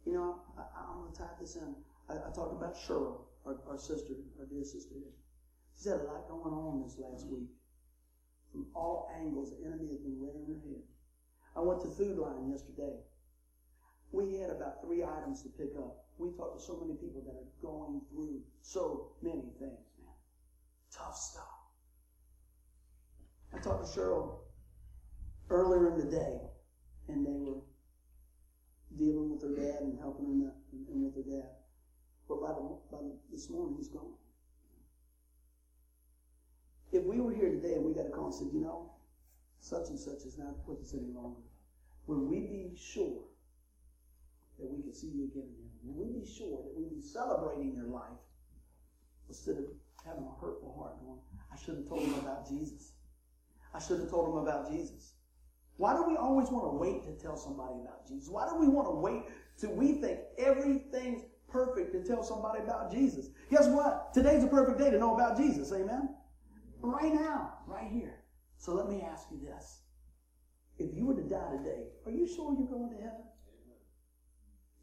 [0.06, 1.76] You know, I, am going to tie this in.
[2.10, 4.96] I, I talked about Cheryl, our, our sister, our dear sister.
[5.76, 7.48] She's had a lot going on this last week.
[8.52, 10.84] From all angles, the enemy has been rearing her head.
[11.58, 12.94] I went to Food Lion yesterday.
[14.12, 16.06] We had about three items to pick up.
[16.20, 20.14] We talked to so many people that are going through so many things, man.
[20.92, 21.44] Tough stuff.
[23.54, 24.36] I talked to Cheryl
[25.50, 26.38] earlier in the day,
[27.08, 27.62] and they were
[28.98, 31.50] dealing with her dad and helping and with her dad.
[32.30, 34.14] But by, the, by the, this morning, he's gone.
[36.92, 38.92] If we were here today and we got a call and said, you know,
[39.60, 41.42] such and such is not with us any longer,
[42.08, 43.24] will we be sure
[44.60, 45.78] that we can see you again in heaven?
[45.84, 48.22] Will we be sure that we'll be celebrating your life
[49.28, 49.66] instead of
[50.08, 51.20] having a hurtful heart going,
[51.52, 52.94] I should have told him about Jesus.
[53.74, 55.14] I should have told him about Jesus.
[55.76, 58.30] Why do we always want to wait to tell somebody about Jesus?
[58.30, 59.24] Why do we want to wait
[59.60, 63.30] till we think everything's perfect to tell somebody about Jesus?
[63.52, 64.14] Guess what?
[64.14, 65.72] Today's a perfect day to know about Jesus.
[65.72, 66.10] Amen?
[66.82, 68.16] Right now, right here.
[68.58, 69.82] So let me ask you this.
[70.78, 73.26] If you were to die today, are you sure you're going to heaven?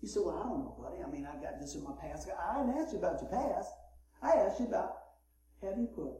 [0.00, 1.02] You say, well, I don't know, buddy.
[1.02, 2.28] I mean, I've got this in my past.
[2.28, 3.70] I didn't ask you about your past.
[4.22, 4.96] I asked you about
[5.62, 6.12] have you put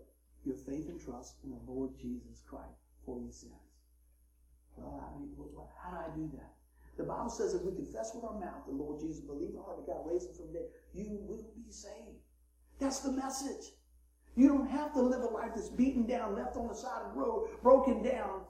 [0.45, 3.53] your faith and trust in the Lord Jesus Christ for your sins?
[4.77, 5.37] Well, I mean,
[5.83, 6.53] how do I do that?
[6.97, 9.65] The Bible says if we confess with our mouth the Lord Jesus, believe in our
[9.65, 12.23] heart that God raised him from the dead, you will be saved.
[12.79, 13.73] That's the message.
[14.37, 17.15] You don't have to live a life that's beaten down, left on the side of
[17.15, 18.43] the road, broken down,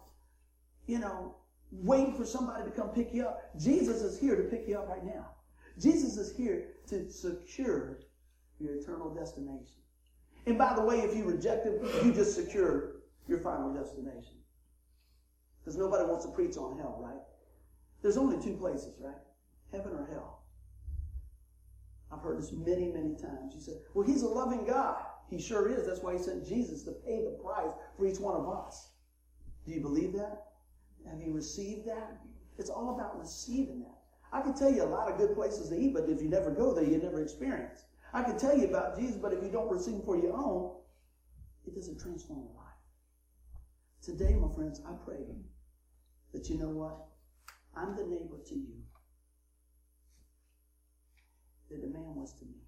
[0.87, 1.37] you know,
[1.71, 3.51] waiting for somebody to come pick you up.
[3.59, 5.27] Jesus is here to pick you up right now.
[5.79, 7.99] Jesus is here to secure
[8.61, 9.77] your eternal destination.
[10.47, 14.37] And by the way, if you reject him, you just secure your final destination.
[15.61, 17.21] Because nobody wants to preach on hell, right?
[18.03, 19.15] There's only two places, right?
[19.73, 20.43] Heaven or hell.
[22.13, 23.55] I've heard this many, many times.
[23.55, 25.03] You said, well, he's a loving God.
[25.31, 25.87] He sure is.
[25.87, 28.91] That's why he sent Jesus to pay the price for each one of us.
[29.67, 30.47] Do you believe that?
[31.09, 32.21] Have you received that?
[32.59, 33.99] It's all about receiving that.
[34.33, 36.51] I can tell you a lot of good places to eat, but if you never
[36.51, 37.85] go there, you never experience.
[38.13, 40.77] I can tell you about Jesus, but if you don't receive for your own,
[41.67, 42.65] it doesn't transform your life.
[44.03, 45.25] Today, my friends, I pray
[46.33, 46.97] that you know what?
[47.77, 48.85] I'm the neighbor to you
[51.71, 52.64] that the man was to me.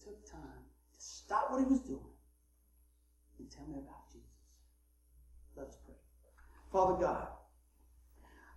[0.00, 2.00] He took time to stop what he was doing
[3.38, 4.28] and tell me about Jesus.
[5.56, 5.94] Let us pray.
[6.72, 7.28] Father God,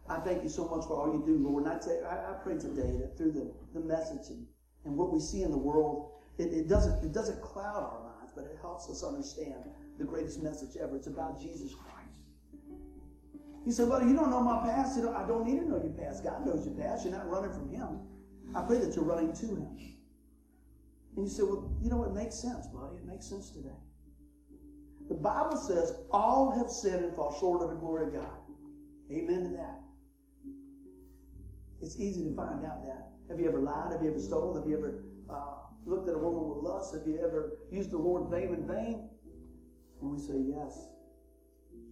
[0.09, 1.65] I thank you so much for all you do, Lord.
[1.65, 4.45] And I, tell, I, I pray today that through the, the message and,
[4.85, 8.33] and what we see in the world, it, it, doesn't, it doesn't cloud our minds,
[8.35, 9.63] but it helps us understand
[9.97, 10.95] the greatest message ever.
[10.95, 11.93] It's about Jesus Christ.
[13.65, 14.99] You say, well, you don't know my past.
[14.99, 16.23] I don't need to know your past.
[16.23, 17.05] God knows your past.
[17.05, 17.99] You're not running from Him.
[18.53, 19.92] I pray that you're running to Him.
[21.15, 22.97] And you say, well, you know, it makes sense, buddy.
[22.97, 23.77] It makes sense today.
[25.09, 28.37] The Bible says all have sinned and fall short of the glory of God.
[29.11, 29.79] Amen to that.
[31.81, 33.09] It's easy to find out that.
[33.29, 33.91] Have you ever lied?
[33.91, 34.61] Have you ever stolen?
[34.61, 35.55] Have you ever uh,
[35.85, 36.93] looked at a woman with lust?
[36.93, 39.09] Have you ever used the Lord's name in vain?
[40.01, 40.87] And we say, yes,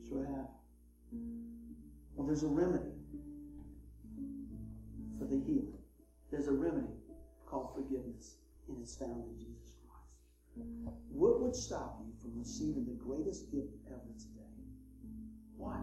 [0.08, 0.48] sure have.
[2.16, 2.92] Well, there's a remedy
[5.18, 5.78] for the healing.
[6.32, 6.94] There's a remedy
[7.46, 8.36] called forgiveness,
[8.72, 10.66] and it's found in Jesus Christ.
[11.10, 14.42] What would stop you from receiving the greatest gift ever today?
[15.58, 15.80] What?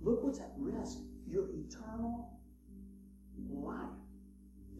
[0.00, 0.98] Look what's at risk.
[1.26, 2.38] Your eternal
[3.50, 3.96] life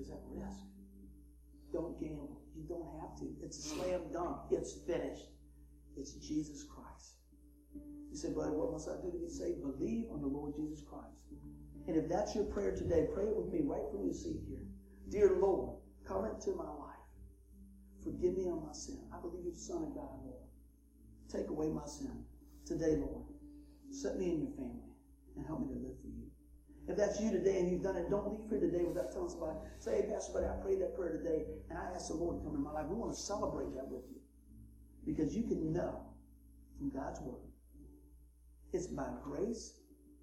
[0.00, 0.58] is at risk.
[1.72, 2.42] Don't gamble.
[2.54, 3.26] You don't have to.
[3.42, 4.36] It's a slam dunk.
[4.50, 5.30] It's finished.
[5.96, 7.14] It's Jesus Christ.
[8.10, 9.62] You say, buddy, what must I do to be saved?
[9.62, 11.24] Believe on the Lord Jesus Christ.
[11.88, 14.62] And if that's your prayer today, pray it with me right from your seat here.
[15.10, 15.76] Dear Lord,
[16.06, 17.04] come into my life.
[18.02, 19.00] Forgive me of my sin.
[19.12, 20.44] I believe you're the Son of God, Lord.
[21.32, 22.24] Take away my sin.
[22.66, 23.24] Today, Lord,
[23.90, 24.92] set me in your family
[25.36, 26.28] and help me to live for you.
[26.86, 29.56] If that's you today and you've done it, don't leave here today without telling somebody,
[29.78, 32.44] say, hey, Pastor Buddy, I prayed that prayer today and I asked the Lord to
[32.44, 32.86] come in my life.
[32.88, 34.20] We want to celebrate that with you.
[35.06, 36.04] Because you can know
[36.76, 37.40] from God's Word.
[38.72, 39.80] It's by grace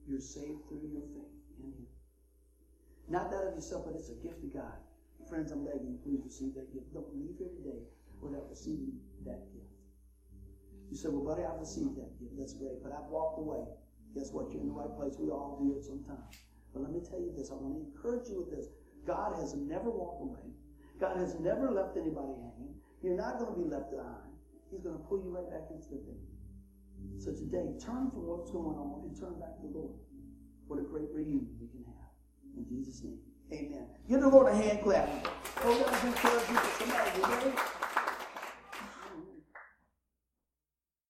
[0.08, 1.88] you're saved through your faith in Him.
[3.10, 4.78] Not that of yourself, but it's a gift of God.
[5.32, 6.92] Friends, I'm begging you, please receive that gift.
[6.92, 7.80] Don't leave here today
[8.20, 9.72] without receiving that gift.
[10.92, 12.36] You say, well, buddy, I've received that gift.
[12.36, 12.84] That's great.
[12.84, 13.64] But I've walked away.
[14.12, 14.52] Guess what?
[14.52, 15.16] You're in the right place.
[15.16, 16.36] We all do it sometimes.
[16.76, 17.48] But let me tell you this.
[17.48, 18.76] I want to encourage you with this.
[19.08, 20.52] God has never walked away.
[21.00, 22.76] God has never left anybody hanging.
[23.00, 24.36] You're not going to be left behind.
[24.68, 26.20] He's going to pull you right back into the thing.
[27.24, 29.96] So today, turn from what's going on and turn back to the Lord.
[30.68, 32.12] What a great reunion we can have.
[32.60, 33.31] In Jesus' name.
[33.54, 33.86] Amen.
[34.10, 35.10] Give the Lord a hand clap.
[35.64, 35.92] Oh?